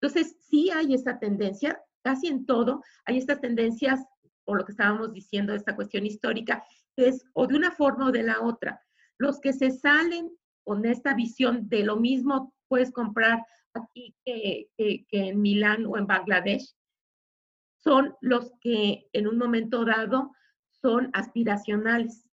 [0.00, 4.04] Entonces, sí hay esa tendencia, casi en todo, hay estas tendencias,
[4.44, 6.64] o lo que estábamos diciendo, esta cuestión histórica,
[6.96, 8.82] que es o de una forma o de la otra.
[9.16, 10.30] Los que se salen
[10.64, 16.06] con esta visión de lo mismo puedes comprar aquí que, que en Milán o en
[16.06, 16.74] Bangladesh,
[17.84, 20.32] son los que en un momento dado
[20.70, 22.23] son aspiracionales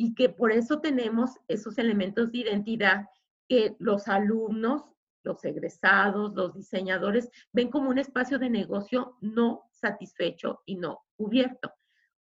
[0.00, 3.10] y que por eso tenemos esos elementos de identidad
[3.46, 4.82] que los alumnos,
[5.22, 11.70] los egresados, los diseñadores ven como un espacio de negocio no satisfecho y no cubierto.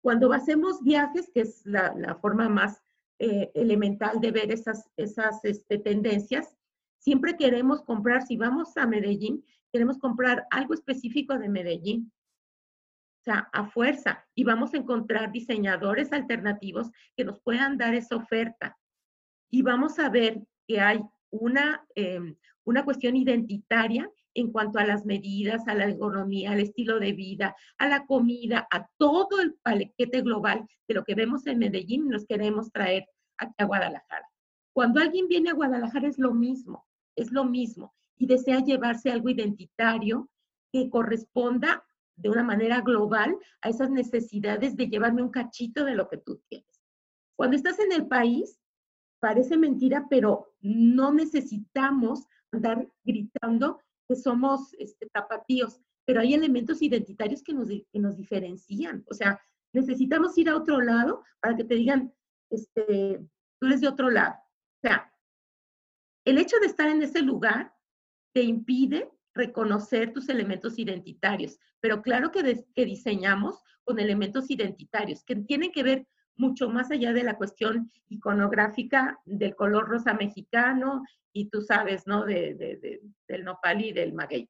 [0.00, 2.82] Cuando hacemos viajes, que es la, forma más
[3.20, 6.56] eh, elemental de ver esas, esas este, tendencias,
[6.98, 12.10] siempre queremos comprar, si vamos a Medellín, queremos comprar algo específico de Medellín,
[13.30, 18.76] a fuerza y vamos a encontrar diseñadores alternativos que nos puedan dar esa oferta.
[19.50, 25.04] Y vamos a ver que hay una, em, una cuestión identitaria en cuanto a las
[25.04, 30.22] medidas, a la ergonomía, al estilo de vida, a la comida, a todo el paquete
[30.22, 33.06] global de lo que vemos en Medellín y nos queremos traer
[33.38, 34.26] a Guadalajara.
[34.72, 36.86] Cuando alguien viene a Guadalajara es lo mismo,
[37.16, 40.28] es lo mismo y desea llevarse algo identitario
[40.72, 41.84] que corresponda
[42.18, 46.42] de una manera global a esas necesidades de llevarme un cachito de lo que tú
[46.48, 46.82] tienes.
[47.36, 48.60] Cuando estás en el país,
[49.20, 57.42] parece mentira, pero no necesitamos andar gritando que somos este, tapatíos, pero hay elementos identitarios
[57.42, 59.04] que nos, que nos diferencian.
[59.08, 59.40] O sea,
[59.72, 62.12] necesitamos ir a otro lado para que te digan,
[62.50, 63.20] este,
[63.60, 64.34] tú eres de otro lado.
[64.34, 65.12] O sea,
[66.24, 67.74] el hecho de estar en ese lugar
[68.34, 75.72] te impide reconocer tus elementos identitarios, pero claro que, diseñamos con elementos identitarios que tienen
[75.72, 81.62] que ver mucho más allá de la cuestión iconográfica del color rosa mexicano y tú
[81.62, 82.24] sabes, ¿no?
[82.24, 84.48] De, del nopal y del maguey.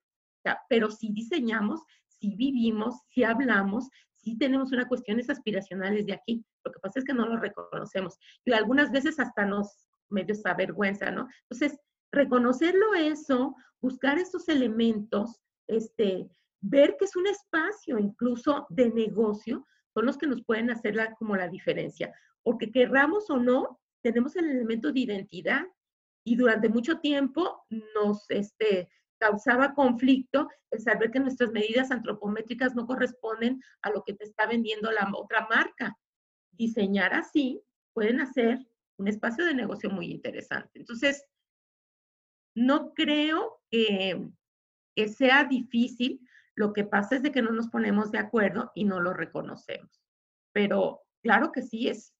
[0.69, 6.45] pero si diseñamos, si vivimos, si hablamos, si tenemos unas cuestiones aspiracionales de aquí.
[6.65, 11.11] Lo que pasa es que no lo reconocemos y algunas veces hasta nos medio vergüenza,
[11.11, 11.29] ¿no?
[11.43, 11.79] Entonces,
[12.13, 16.29] reconocerlo eso, buscar estos elementos, este,
[16.61, 21.15] ver que es un espacio incluso de negocio, son los que nos pueden hacer la,
[21.15, 22.13] como la diferencia.
[22.43, 25.67] Porque querramos o no, tenemos el elemento de identidad
[26.25, 32.87] y durante mucho tiempo nos este, causaba conflicto el saber que nuestras medidas antropométricas no
[32.87, 35.97] corresponden a lo que te está vendiendo la otra marca.
[36.53, 38.59] Diseñar así pueden hacer
[38.99, 40.79] un espacio de negocio muy interesante.
[40.79, 41.25] Entonces,
[42.59, 44.29] no creo que,
[45.17, 46.21] sea difícil.
[46.57, 50.03] Lo que pasa es de que no nos ponemos de acuerdo y no lo reconocemos.
[50.53, 52.13] Pero claro que sí, es,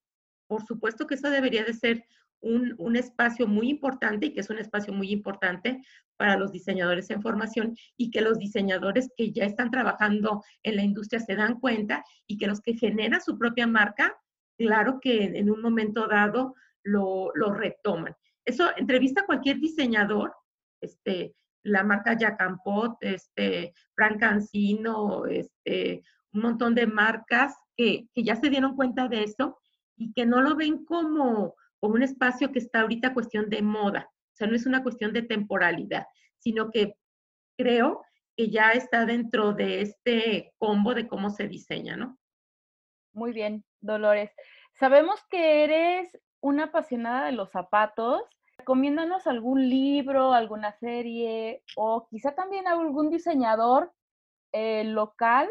[0.47, 2.05] por supuesto que eso debería de ser
[2.41, 5.83] un, un, espacio muy importante y que es un espacio muy importante
[6.17, 10.83] para los diseñadores en formación y que los diseñadores que ya están trabajando en la
[10.83, 14.17] industria se dan cuenta y que los que generan su propia marca,
[14.57, 18.15] claro que en un momento dado lo, lo retoman.
[18.49, 20.35] Eso entrevista a cualquier diseñador,
[20.81, 28.37] este, la marca Jacampot, este, Frank Cancino, este, un montón de marcas que, que, ya
[28.37, 29.59] se dieron cuenta de eso
[29.97, 34.09] y que no lo ven como, como un espacio que está ahorita cuestión de moda.
[34.11, 36.07] O sea, no es una cuestión de temporalidad,
[36.39, 36.95] sino que
[37.59, 38.03] creo
[38.35, 42.19] que ya está dentro de este combo de cómo se diseña, ¿no?
[43.13, 44.31] Muy bien, Dolores.
[44.73, 46.09] Sabemos que eres
[46.41, 48.23] una apasionada de los zapatos.
[48.69, 53.95] Recomiéndanos algún libro, alguna serie o quizá también algún diseñador
[54.53, 55.49] eh, local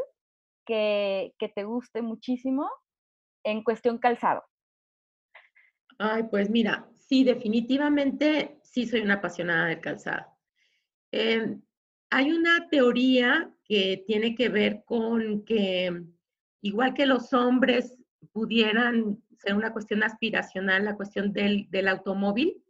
[0.68, 2.70] que, que te guste muchísimo
[3.44, 4.44] en cuestión calzado.
[5.98, 10.28] Ay, pues mira, sí, definitivamente sí soy una apasionada del calzado.
[11.12, 11.60] Em,
[12.12, 16.04] hay una teoría que tiene que ver con que
[16.62, 17.98] igual que los hombres
[18.32, 22.62] pudieran ser una cuestión aspiracional, la cuestión del, automóvil,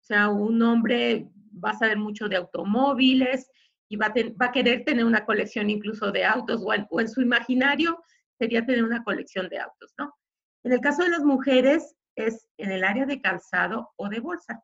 [0.00, 1.28] o sea, un hombre
[1.62, 3.50] va a saber mucho de automóviles
[3.88, 8.02] y va a, va querer tener una colección incluso de autos o en su imaginario
[8.38, 10.14] sería tener una colección de autos, ¿no?
[10.64, 14.62] En el caso de las mujeres es en el área de calzado o de bolsa.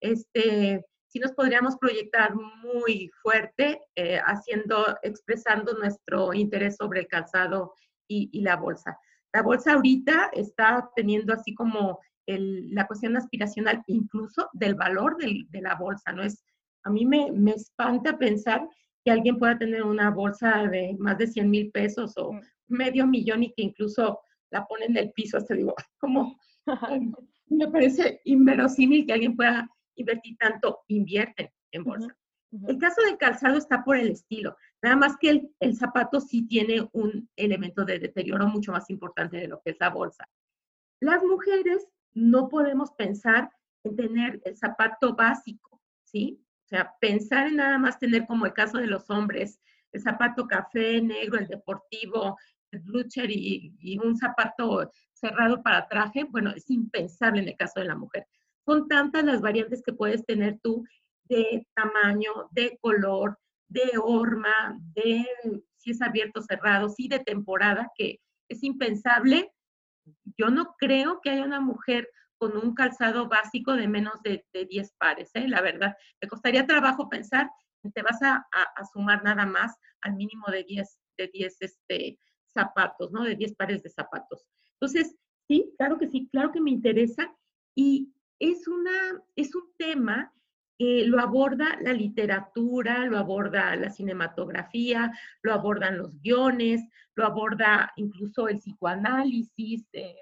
[0.00, 7.74] Este, sí nos podríamos proyectar muy fuerte eh, haciendo, expresando nuestro interés sobre el calzado
[8.08, 8.98] y, la bolsa.
[9.32, 15.74] La bolsa ahorita está teniendo así como la cuestión aspiracional incluso del valor de la
[15.74, 16.22] bolsa, ¿no?
[16.22, 16.44] Es,
[16.84, 18.68] a mí me, me, espanta pensar
[19.04, 22.40] que alguien pueda tener una bolsa de más de 100 mil pesos o mm.
[22.68, 24.20] medio millón y que incluso
[24.50, 26.38] la pone en el piso, hasta digo, como
[27.46, 32.16] me parece inverosímil que alguien pueda invertir tanto, invierte en bolsa.
[32.68, 36.46] El caso del calzado está por el estilo, nada más que el, el, zapato sí
[36.46, 40.28] tiene un elemento de deterioro mucho más importante de lo que es la bolsa.
[41.00, 43.50] Las mujeres no podemos pensar
[43.84, 46.40] en tener el zapato básico, ¿sí?
[46.64, 49.60] O sea, pensar en nada más tener como el caso de los hombres,
[49.92, 52.38] el zapato café, negro, el deportivo,
[52.70, 57.80] el blucher y, y un zapato cerrado para traje, bueno, es impensable en el caso
[57.80, 58.26] de la mujer.
[58.64, 60.84] Son tantas las variantes que puedes tener tú
[61.24, 63.38] de tamaño, de color,
[63.68, 65.26] de horma, de
[65.76, 69.52] si es abierto o cerrado, sí de temporada, que es impensable.
[70.36, 74.92] Yo no creo que haya una mujer con un calzado básico de menos de, 10
[74.98, 75.46] pares, ¿eh?
[75.46, 75.96] la verdad.
[76.20, 77.48] Me costaría trabajo pensar
[77.90, 78.46] te vas a,
[78.92, 83.24] sumar nada más al mínimo de 10, de 10 este, zapatos, ¿no?
[83.24, 84.46] De 10 pares de zapatos.
[84.74, 85.16] Entonces,
[85.48, 87.34] sí, claro que sí, claro que me interesa
[87.74, 90.32] y es, una, es un tema
[90.82, 96.82] que lo aborda la literatura, lo aborda la cinematografía, lo abordan los guiones,
[97.14, 99.86] lo aborda incluso el psicoanálisis.
[99.92, 100.16] Eh,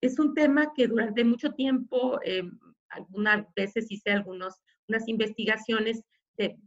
[0.00, 2.48] es un tema que durante mucho tiempo, eh,
[2.90, 6.04] algunas veces hice algunas unas investigaciones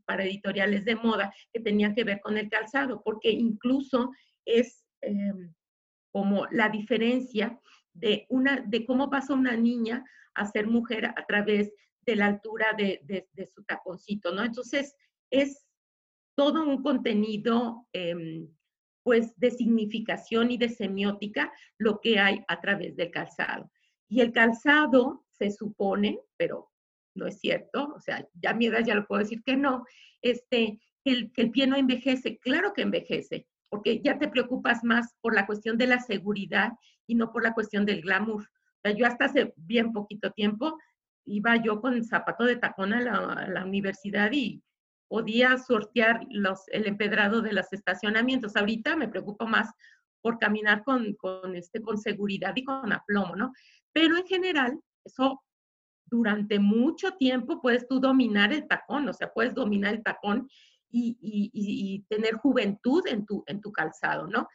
[0.03, 4.11] para editoriales de moda que tenían que ver con el calzado, porque incluso
[4.43, 4.83] es
[6.11, 7.57] como la diferencia
[7.93, 11.71] de, una, de cómo pasa una niña a ser mujer a través
[12.09, 14.43] de la altura de, su taconcito, ¿no?
[14.43, 14.95] Entonces,
[15.29, 15.65] es
[16.35, 18.47] todo un contenido, em,
[19.03, 23.71] pues, de significación y de semiótica lo que hay a través del calzado.
[24.07, 26.71] Y el calzado se supone, pero
[27.15, 29.85] no es cierto, o sea, ya a ya lo puedo decir que no,
[30.21, 35.15] este, el, que el pie no envejece, claro que envejece, porque ya te preocupas más
[35.21, 36.71] por la cuestión de la seguridad
[37.07, 38.43] y no por la cuestión del glamour.
[38.43, 40.77] O sea, yo hasta hace bien poquito tiempo
[41.25, 44.61] iba yo con zapato de tacón a la, universidad y
[45.07, 48.55] podía sortear los, el empedrado de los estacionamientos.
[48.55, 49.71] Ahorita me preocupo más
[50.21, 53.53] por caminar con, con, este, con seguridad y con aplomo, ¿no?
[53.91, 55.41] Pero en general, eso
[56.05, 60.49] durante mucho tiempo puedes tú dominar el tacón, o sea, puedes dominar el tacón
[60.91, 64.47] y, tener juventud en tu, en tu calzado, ¿no?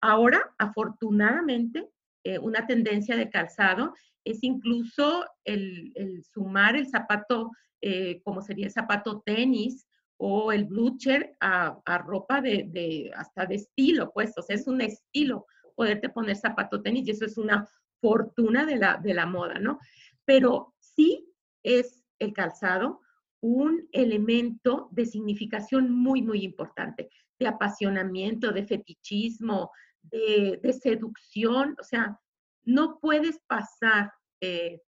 [0.00, 1.88] Ahora, afortunadamente,
[2.24, 3.94] eh, una tendencia de calzado
[4.24, 5.92] es incluso el,
[6.22, 7.50] sumar el zapato,
[7.80, 14.12] eh, como sería el zapato tenis o el blucher a, ropa de, hasta de estilo,
[14.12, 17.68] pues, o sea, es un estilo poderte poner zapato tenis y eso es una
[18.00, 19.80] fortuna de la, de la moda, ¿no?
[20.24, 21.26] Pero sí
[21.62, 23.00] es el calzado
[23.40, 29.72] un elemento de significación muy, muy importante, de apasionamiento, de fetichismo,
[30.02, 31.76] de, seducción.
[31.80, 32.18] O sea,
[32.64, 34.80] no puedes pasar eh,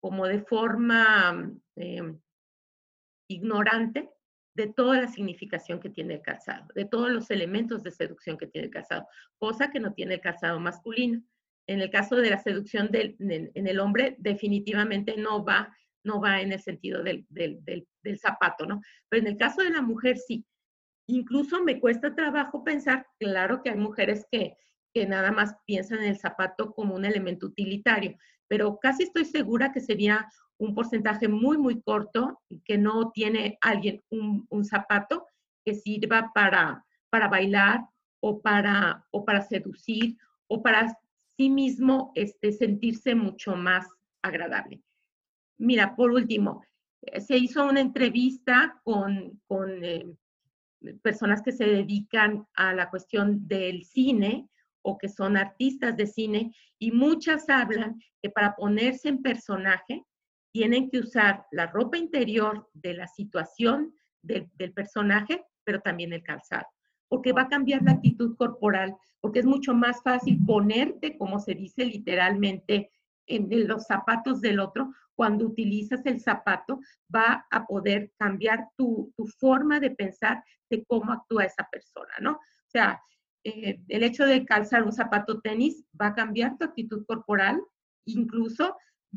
[0.00, 2.20] como de forma em,
[3.28, 4.10] ignorante
[4.54, 8.46] de toda la significación que tiene el calzado, de todos los elementos de seducción que
[8.46, 9.08] tiene el calzado,
[9.38, 11.22] cosa que no tiene el calzado masculino.
[11.66, 16.40] En el caso de la seducción del, en el hombre, definitivamente no va no va
[16.40, 17.26] en el sentido del,
[18.18, 18.80] zapato, ¿no?
[19.08, 20.44] Pero en el caso de la mujer sí.
[21.06, 24.56] Incluso me cuesta trabajo pensar, claro que hay mujeres que,
[24.94, 28.16] que nada más piensan en el zapato como un elemento utilitario,
[28.48, 30.28] pero casi estoy segura que sería
[30.58, 35.26] un porcentaje muy, muy corto que no tiene alguien un, zapato
[35.64, 37.80] que sirva para, para bailar
[38.20, 40.96] o para, o para seducir o para
[41.36, 43.86] sí mismo este, sentirse mucho más
[44.22, 44.82] agradable.
[45.58, 46.64] Mira, por último,
[47.02, 50.06] eh, se hizo una entrevista con, con eh,
[51.02, 54.48] personas que se dedican a la cuestión del cine
[54.82, 60.04] o que son artistas de cine y muchas hablan que para ponerse en personaje
[60.52, 66.22] tienen que usar la ropa interior de la situación del, del personaje, pero también el
[66.22, 66.66] calzado,
[67.08, 71.54] porque va a cambiar la actitud corporal, porque es mucho más fácil ponerte, como se
[71.54, 72.90] dice literalmente,
[73.26, 76.80] en los zapatos del otro, cuando utilizas el zapato,
[77.14, 82.32] va a poder cambiar tu, forma de pensar de cómo actúa esa persona, ¿no?
[82.32, 83.00] O sea,
[83.44, 87.60] eh, el hecho de calzar un zapato tenis va a cambiar tu actitud corporal,
[88.06, 88.76] incluso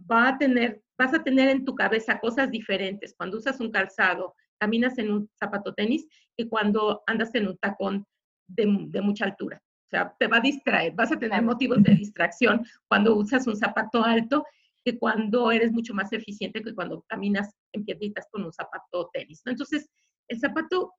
[0.09, 4.35] va a tener, vas a tener en tu cabeza cosas diferentes cuando usas un calzado,
[4.59, 8.05] caminas en un zapato tenis, que cuando andas en un tacón
[8.47, 9.61] de, de mucha altura.
[9.87, 13.55] O sea, te va a distraer, vas a tener motivos de distracción cuando usas un
[13.55, 14.45] zapato alto
[14.83, 19.41] que cuando eres mucho más eficiente que cuando caminas en piedritas con un zapato tenis,
[19.45, 19.51] ¿no?
[19.51, 19.89] Entonces,
[20.27, 20.93] el zapato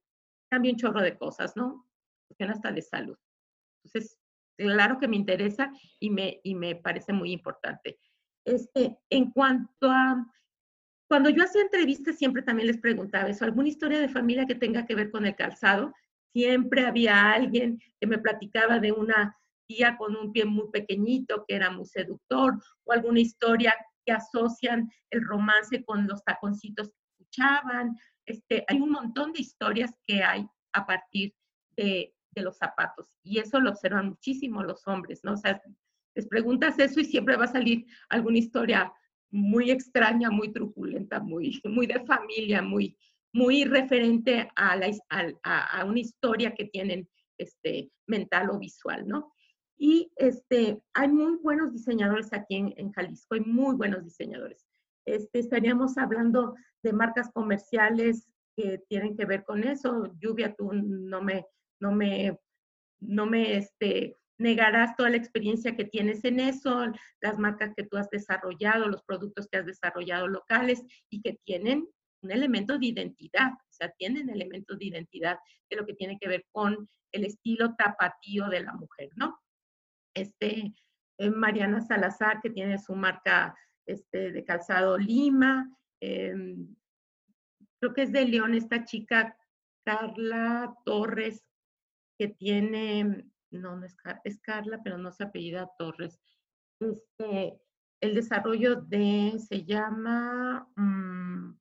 [0.51, 1.87] cambia un chorro de cosas, ¿no?
[2.29, 3.17] Funciona hasta de salud.
[3.85, 4.19] Entonces,
[4.57, 5.71] claro que me interesa
[6.01, 7.99] y me, y me parece muy importante.
[8.45, 10.27] Este, en cuanto a,
[11.09, 14.87] cuando yo hacía entrevistas, siempre también les preguntaba eso, ¿alguna historia de familia que tenga
[14.87, 15.93] que ver con el calzado?
[16.33, 19.39] Siempre había alguien que me platicaba de una
[19.99, 22.55] con un pie muy pequeñito que era muy seductor,
[22.85, 23.75] o alguna historia
[24.05, 27.97] que asocian el romance con los taconcitos que escuchaban.
[28.25, 31.35] Este, hay un montón de historias que hay a partir
[31.77, 35.35] de, de los zapatos y eso lo observan muchísimo los hombres, ¿no?
[35.35, 35.61] O sea,
[36.15, 38.93] les preguntas eso y siempre va a salir alguna historia
[39.31, 42.97] muy extraña, muy truculenta, muy, muy de familia, muy,
[43.39, 47.09] muy referente a, la, a, a, una historia que tienen
[47.39, 49.33] este, mental o visual, ¿no?
[49.79, 54.67] Y este, hay muy buenos diseñadores aquí en, Jalisco, hay muy buenos diseñadores.
[55.07, 60.13] Este, estaríamos hablando de marcas comerciales que tienen que ver con eso.
[60.19, 61.47] Lluvia, tú no me,
[61.81, 62.37] no me,
[62.99, 66.87] no me este, negarás toda la experiencia que tienes en eso,
[67.21, 71.89] las marcas que tú has desarrollado, los productos que has desarrollado locales y que tienen
[72.23, 75.39] un elemento de identidad, o sea, tienen elementos de identidad
[75.71, 79.39] de lo que tiene que ver con el estilo tapatío de la mujer, ¿no?
[80.21, 80.75] este,
[81.19, 83.57] eh, Mariana Salazar, que tiene su marca
[83.87, 85.71] este, de calzado Lima.
[86.01, 86.75] Em,
[87.81, 89.37] creo que es de León esta chica,
[89.85, 91.45] Carla Torres,
[92.19, 96.21] que tiene, no, no es, es Carla, pero no se apellida Torres.
[96.81, 97.61] Este,
[98.01, 101.59] el desarrollo de, se llama, mm,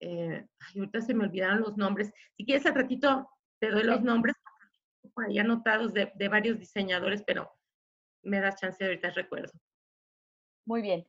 [0.00, 2.12] eh, ahorita se me olvidaron los nombres.
[2.36, 3.28] Si quieres al ratito
[3.60, 4.36] te doy los nombres,
[5.14, 7.50] por ahí anotados de, de varios diseñadores, pero
[8.22, 9.52] me das chance de ahorita recuerdo.
[10.64, 11.06] Muy bien.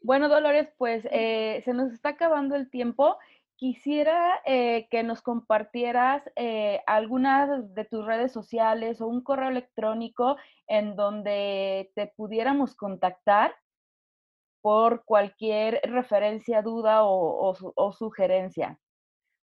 [0.00, 3.18] Bueno, Dolores, pues eh, se nos está acabando el tiempo.
[3.56, 10.36] Quisiera eh, que nos compartieras eh, algunas de tus redes sociales o un correo electrónico
[10.66, 13.54] en donde te pudiéramos contactar
[14.62, 18.78] por cualquier referencia, duda o, sugerencia.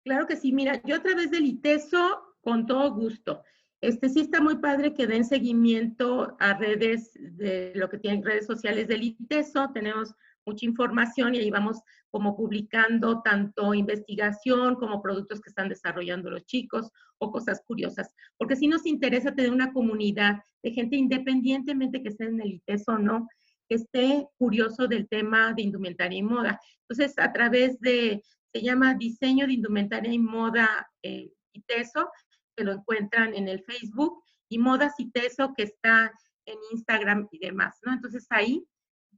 [0.05, 0.53] Claro que sí.
[0.53, 3.43] Mira, yo a través del ITESO, con todo gusto.
[3.81, 8.47] Este sí está muy padre que den seguimiento a redes de lo que tienen redes
[8.47, 9.71] sociales del ITESO.
[9.73, 16.31] Tenemos mucha información y ahí vamos como publicando tanto investigación como productos que están desarrollando
[16.31, 18.15] los chicos o cosas curiosas.
[18.37, 22.93] Porque sí nos interesa tener una comunidad de gente independientemente que esté en el ITESO
[22.93, 23.29] o no,
[23.69, 26.61] que esté curioso del tema de indumentaria y moda.
[26.89, 32.11] Entonces, a través de, se llama Diseño de Indumentaria y Moda eh, ITESO,
[32.57, 36.13] que lo encuentran en el Facebook, y Modas y Teso, que está
[36.47, 37.93] en Instagram y demás, ¿no?
[37.93, 38.65] Entonces ahí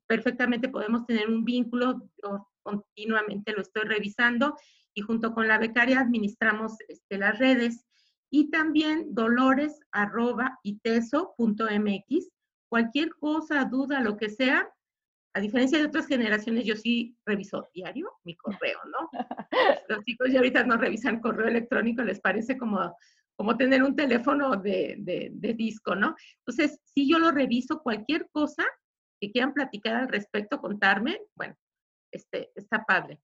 [0.07, 2.09] perfectamente podemos tener un vínculo,
[2.63, 4.57] continuamente lo estoy revisando
[4.95, 7.85] y junto con la becaria administramos este, las redes
[8.31, 12.29] y también dolores arroba iteso.mx.
[12.69, 14.69] Cualquier cosa, duda, lo que sea,
[15.35, 19.11] a diferencia de otras generaciones, yo sí reviso diario mi correo, ¿no?
[19.89, 22.95] Los chicos ya ahorita no revisan correo electrónico, les parece como
[23.37, 26.17] como tener un teléfono de, de, disco, ¿no?
[26.39, 28.64] Entonces, si yo lo reviso, cualquier cosa
[29.21, 31.55] que quieran platicar al respecto, contarme, bueno,
[32.11, 33.21] este, está padre.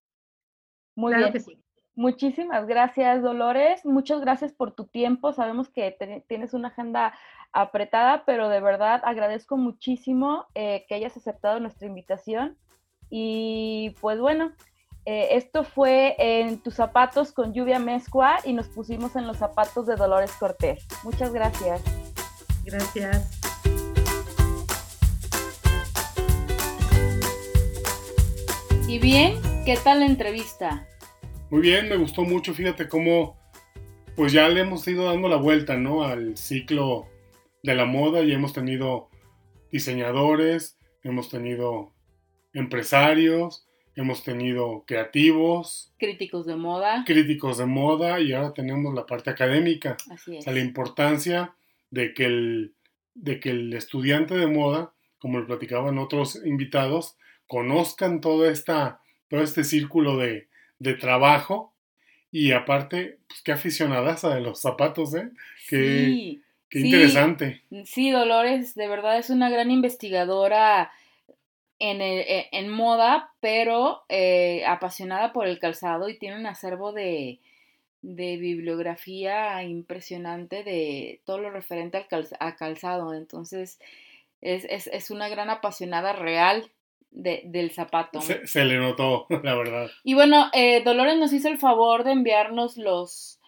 [0.97, 1.33] Muy bien.
[1.33, 1.62] Que sí.
[1.95, 3.85] Muchísimas gracias, Dolores.
[3.85, 5.33] Muchas gracias por tu tiempo.
[5.33, 7.13] Sabemos que tienes una agenda
[7.53, 12.57] apretada, pero de verdad agradezco muchísimo eh, que hayas aceptado nuestra invitación.
[13.11, 14.53] Y pues bueno,
[15.05, 19.85] Eh, esto fue en tus zapatos con lluvia mezcua y nos pusimos en los zapatos
[19.87, 20.87] de Dolores Cortés.
[21.03, 21.83] Muchas gracias.
[22.65, 23.41] Gracias.
[28.87, 30.87] Y bien, ¿qué tal la entrevista?
[31.53, 32.55] Muy bien, me gustó mucho.
[32.55, 33.39] Fíjate cómo,
[34.17, 36.03] pues ya le hemos ido dando la vuelta, ¿no?
[36.03, 37.09] Al ciclo
[37.63, 39.11] de la moda y hemos tenido
[39.71, 41.93] diseñadores, hemos tenido
[42.55, 49.29] empresarios, hemos tenido creativos, críticos de moda, críticos de moda y ahora tenemos la parte
[49.29, 49.99] académica.
[50.11, 50.47] Así es.
[50.47, 51.55] la importancia
[51.91, 52.75] de que el,
[53.13, 59.43] de que el estudiante de moda, como lo platicaban otros invitados, conozcan todo, esta, todo
[59.43, 60.49] este círculo de,
[60.83, 61.73] de trabajo
[62.31, 65.31] y aparte, pues qué aficionadas de los zapatos, ¿eh?
[65.69, 67.63] Qué, sí, qué interesante.
[67.85, 70.91] Sí, Dolores, de verdad es una gran investigadora
[71.79, 77.41] en, e, en moda, pero eh, apasionada por el calzado y tiene un acervo de,
[78.01, 83.15] de bibliografía impresionante de todo lo referente al a calzado.
[83.15, 83.79] Entonces,
[84.41, 86.71] es, es, es, una gran apasionada real
[87.13, 88.21] de, del zapato.
[88.21, 89.91] Se, se, le notó, la verdad.
[90.05, 93.39] Y bueno, eh, Dolores nos hizo el favor de enviarnos los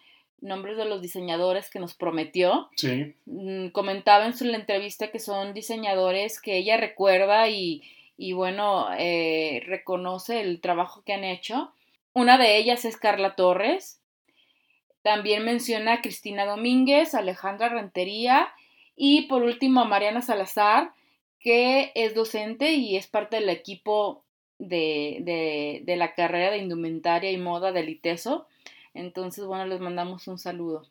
[0.41, 2.69] nombres de los diseñadores que nos prometió.
[2.75, 3.15] Sí.
[3.25, 7.83] Mm, comentaba en su entrevista que son diseñadores que ella recuerda y
[8.17, 11.73] y bueno, eh, reconoce el trabajo que han hecho.
[12.13, 13.99] Una de ellas es Carla Torres.
[15.01, 18.47] También menciona a Cristina Domínguez, Alejandra Rentería
[18.95, 20.91] y por último a Mariana Salazar,
[21.45, 24.25] que es docente y es parte del equipo
[24.57, 28.47] de, de, de la carrera de indumentaria y moda del ITESO.
[28.95, 30.89] Entonces, bueno, les mandamos un saludo.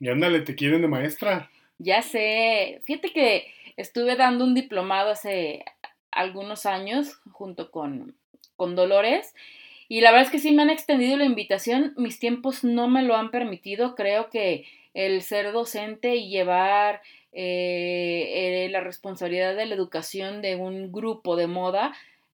[0.00, 1.50] Y ándale, ¿te quieren de maestra?
[1.76, 2.80] Ya sé.
[2.84, 5.62] Fíjate que estuve dando un diplomado hace
[6.10, 8.16] algunos años junto con,
[8.56, 9.34] con Dolores.
[9.88, 13.02] Y la verdad es que sí me han extendido la invitación, mis tiempos no me
[13.02, 14.64] lo han permitido, creo que
[14.94, 17.02] el ser docente y llevar
[17.38, 21.94] eh, eh, la responsabilidad de la educación de un grupo de moda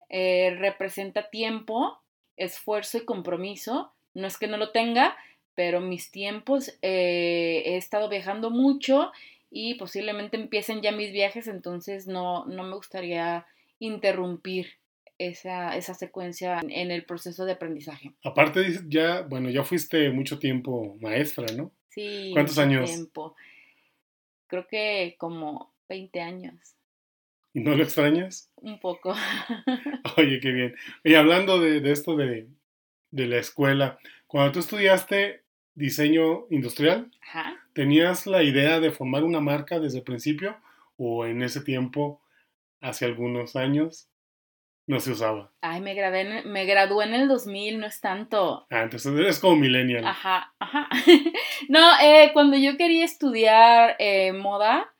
[0.09, 2.01] eh, representa tiempo,
[2.35, 3.93] esfuerzo y compromiso.
[4.15, 5.15] No es que no lo tenga,
[5.53, 9.11] pero mis tiempos he estado viajando mucho
[9.51, 13.45] y posiblemente empiecen ya mis viajes, entonces no, no me gustaría
[13.77, 14.79] interrumpir
[15.19, 18.13] esa, esa secuencia en el proceso de aprendizaje.
[18.23, 21.71] Aparte, ya, bueno, ya fuiste mucho tiempo maestra, ¿no?
[21.89, 22.31] Sí.
[22.33, 22.89] ¿Cuántos años?
[22.89, 23.35] Tiempo.
[24.47, 26.75] Creo que como 20 años.
[27.53, 28.51] ¿Y no lo extrañas?
[28.57, 29.13] Un poco.
[30.17, 30.75] Oye, qué bien.
[31.03, 32.47] Y hablando de, de esto de,
[33.11, 35.43] de, la escuela, cuando tú estudiaste
[35.73, 37.55] diseño industrial, Ajá.
[37.73, 40.57] ¿tenías la idea de formar una marca desde el principio
[40.97, 42.21] o en ese tiempo
[42.81, 44.09] hace algunos años
[44.88, 45.51] no se usaba.
[45.61, 48.65] Ay, me gradué, en, me gradué en el 2000, no es tanto.
[48.69, 50.05] Ah, entonces eres como millennial.
[50.05, 50.89] Ajá, ajá.
[51.69, 54.91] no, eh, cuando yo quería estudiar eh, moda,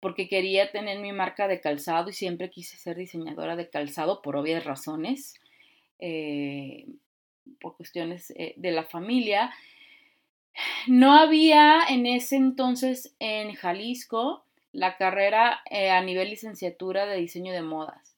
[0.00, 4.36] porque quería tener mi marca de calzado y siempre quise ser diseñadora de calzado por
[4.36, 5.34] obvias razones,
[5.98, 6.86] eh,
[7.60, 9.52] por cuestiones eh, de la familia,
[10.86, 17.52] no había en ese entonces en Jalisco la carrera eh, a nivel licenciatura de diseño
[17.52, 18.15] de modas.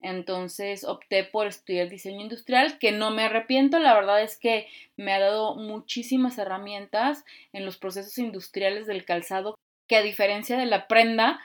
[0.00, 5.12] Entonces opté por estudiar diseño industrial, que no me arrepiento, la verdad es que me
[5.12, 9.56] ha dado muchísimas herramientas en los procesos industriales del calzado,
[9.88, 11.40] que a diferencia de la prenda,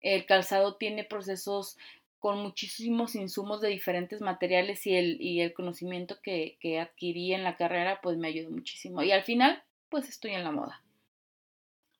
[0.00, 1.76] el calzado tiene procesos
[2.18, 7.44] con muchísimos insumos de diferentes materiales y el, y el conocimiento que, que adquirí en
[7.44, 9.02] la carrera pues me ayudó muchísimo.
[9.02, 10.82] Y al final pues estoy en la moda.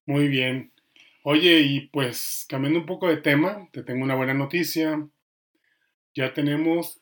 [0.07, 0.73] Muy bien.
[1.23, 5.07] Oye, y pues cambiando un poco de tema, te tengo una buena noticia.
[6.19, 7.01] Ya tenemos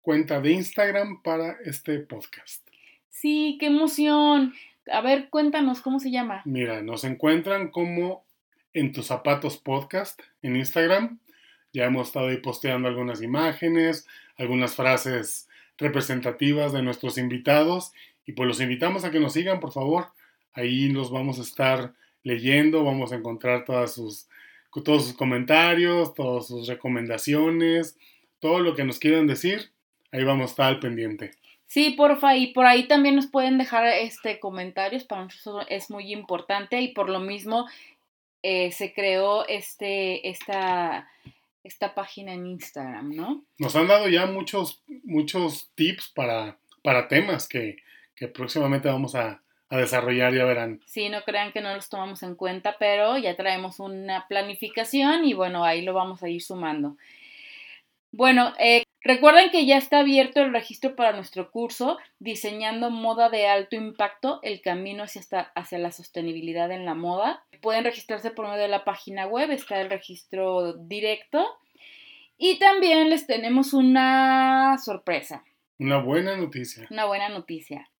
[0.00, 2.66] cuenta de Instagram para este podcast.
[3.08, 4.54] Sí, qué emoción.
[4.90, 6.42] A ver, cuéntanos cómo se llama.
[6.44, 8.24] Mira, nos encuentran como
[8.72, 11.20] en tus zapatos podcast en Instagram.
[11.72, 14.04] Ya hemos estado ahí posteando algunas imágenes,
[14.36, 17.92] algunas frases representativas de nuestros invitados
[18.26, 20.08] y pues los invitamos a que nos sigan, por favor.
[20.54, 24.26] Ahí los vamos a estar leyendo, vamos a encontrar todas sus,
[24.82, 27.96] todos sus comentarios, todas sus recomendaciones,
[28.44, 29.70] todo lo que nos quieran decir,
[30.12, 31.30] ahí vamos a estar al pendiente.
[31.66, 36.12] Sí, porfa, y por ahí también nos pueden dejar este comentarios, para nosotros es muy
[36.12, 37.66] importante y por lo mismo
[38.42, 41.08] eh, se creó este, esta,
[41.62, 43.42] esta página en Instagram, ¿no?
[43.56, 47.76] Nos han dado ya muchos, muchos tips para, para temas que,
[48.14, 49.40] que próximamente vamos a,
[49.70, 50.82] a desarrollar, ya verán.
[50.84, 55.32] Sí, no crean que no los tomamos en cuenta, pero ya traemos una planificación y
[55.32, 56.98] bueno, ahí lo vamos a ir sumando.
[58.16, 63.46] Bueno, eh, Recuerden que ya está abierto el registro para nuestro curso Diseñando Moda de
[63.46, 65.20] Alto Impacto, el camino hacia,
[65.54, 67.44] hacia la sostenibilidad en la moda.
[67.60, 71.46] Pueden registrarse por medio de la página web, está el registro directo.
[72.38, 75.44] Y también les tenemos una sorpresa.
[75.78, 76.86] Una buena noticia.
[76.90, 77.90] Una buena noticia.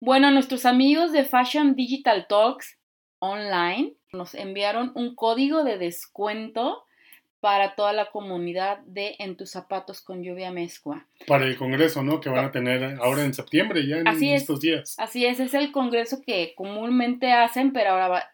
[0.00, 2.78] Bueno, nuestros amigos de Fashion Digital Talks
[3.18, 6.84] Online nos enviaron un código de descuento
[7.44, 11.04] para toda la comunidad de En tus zapatos con lluvia mezcua.
[11.26, 12.18] Para el congreso, ¿no?
[12.18, 14.94] Que van a tener ahora en septiembre, ya en estos días.
[14.98, 18.24] Así es, es el congreso que comúnmente hacen, pero ahora va,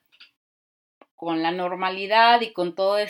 [1.16, 3.00] con la normalidad y con todos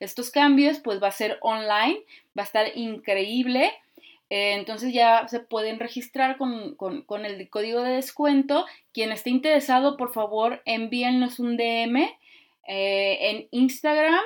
[0.00, 2.00] estos cambios, pues va a ser online,
[2.36, 3.70] va a estar increíble.
[4.28, 8.66] Eh, entonces ya se pueden registrar con, con, con, el código de descuento.
[8.92, 12.10] Quien esté interesado, por favor, envíennos un DM
[12.66, 14.24] eh, en Instagram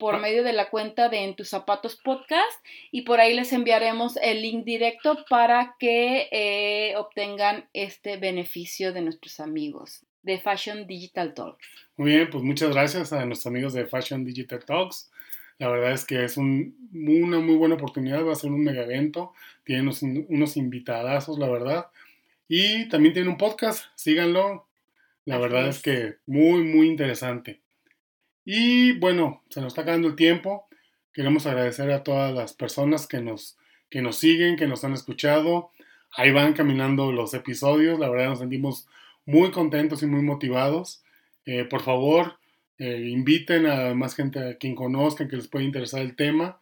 [0.00, 4.16] por medio de la cuenta de En tus zapatos podcast y por ahí les enviaremos
[4.22, 11.34] el link directo para que eh, obtengan este beneficio de nuestros amigos de Fashion Digital
[11.34, 11.68] Talks.
[11.96, 15.10] Muy bien, pues muchas gracias a nuestros amigos de Fashion Digital Talks.
[15.58, 18.82] La verdad es que es un, una muy buena oportunidad, va a ser un mega
[18.82, 19.34] evento,
[19.64, 21.86] tienen unos, unos invitadazos, la verdad.
[22.48, 24.66] Y también tiene un podcast, síganlo.
[25.26, 27.60] La verdad es que muy, muy interesante.
[28.44, 30.66] Y bueno, se nos está acabando el tiempo.
[31.12, 33.58] Queremos agradecer a todas las personas que nos,
[33.90, 35.70] que nos siguen, que nos han escuchado.
[36.12, 37.98] Ahí van caminando los episodios.
[37.98, 38.88] La verdad nos sentimos
[39.26, 41.02] muy contentos y muy motivados.
[41.46, 42.38] Eh, por favor,
[42.78, 46.60] eh, inviten a más gente a quien conozcan que les pueda interesar el tema.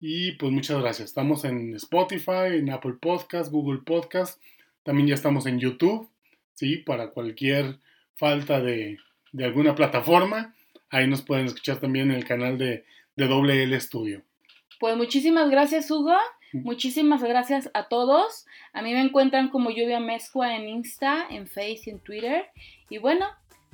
[0.00, 1.08] Y pues muchas gracias.
[1.08, 4.40] Estamos en Spotify, en Apple Podcast, Google Podcast.
[4.82, 6.10] También ya estamos en YouTube,
[6.52, 6.76] ¿sí?
[6.76, 7.78] Para cualquier
[8.14, 8.98] falta de,
[9.32, 10.54] de alguna plataforma.
[10.94, 12.84] Ahí nos pueden escuchar también en el canal de,
[13.16, 14.22] de WL Studio.
[14.78, 16.14] Pues muchísimas gracias, Hugo.
[16.52, 18.46] Muchísimas gracias a todos.
[18.72, 22.46] A mí me encuentran como Lluvia Mezcua en Insta, en Face y en Twitter.
[22.88, 23.26] Y bueno,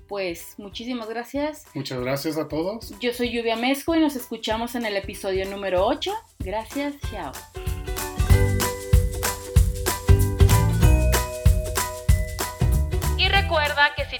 [0.08, 1.66] pues muchísimas gracias.
[1.74, 2.98] Muchas gracias a todos.
[3.00, 6.14] Yo soy Lluvia Mezcua y nos escuchamos en el episodio número 8.
[6.38, 7.32] Gracias, chao.
[13.50, 14.19] Recuerda que si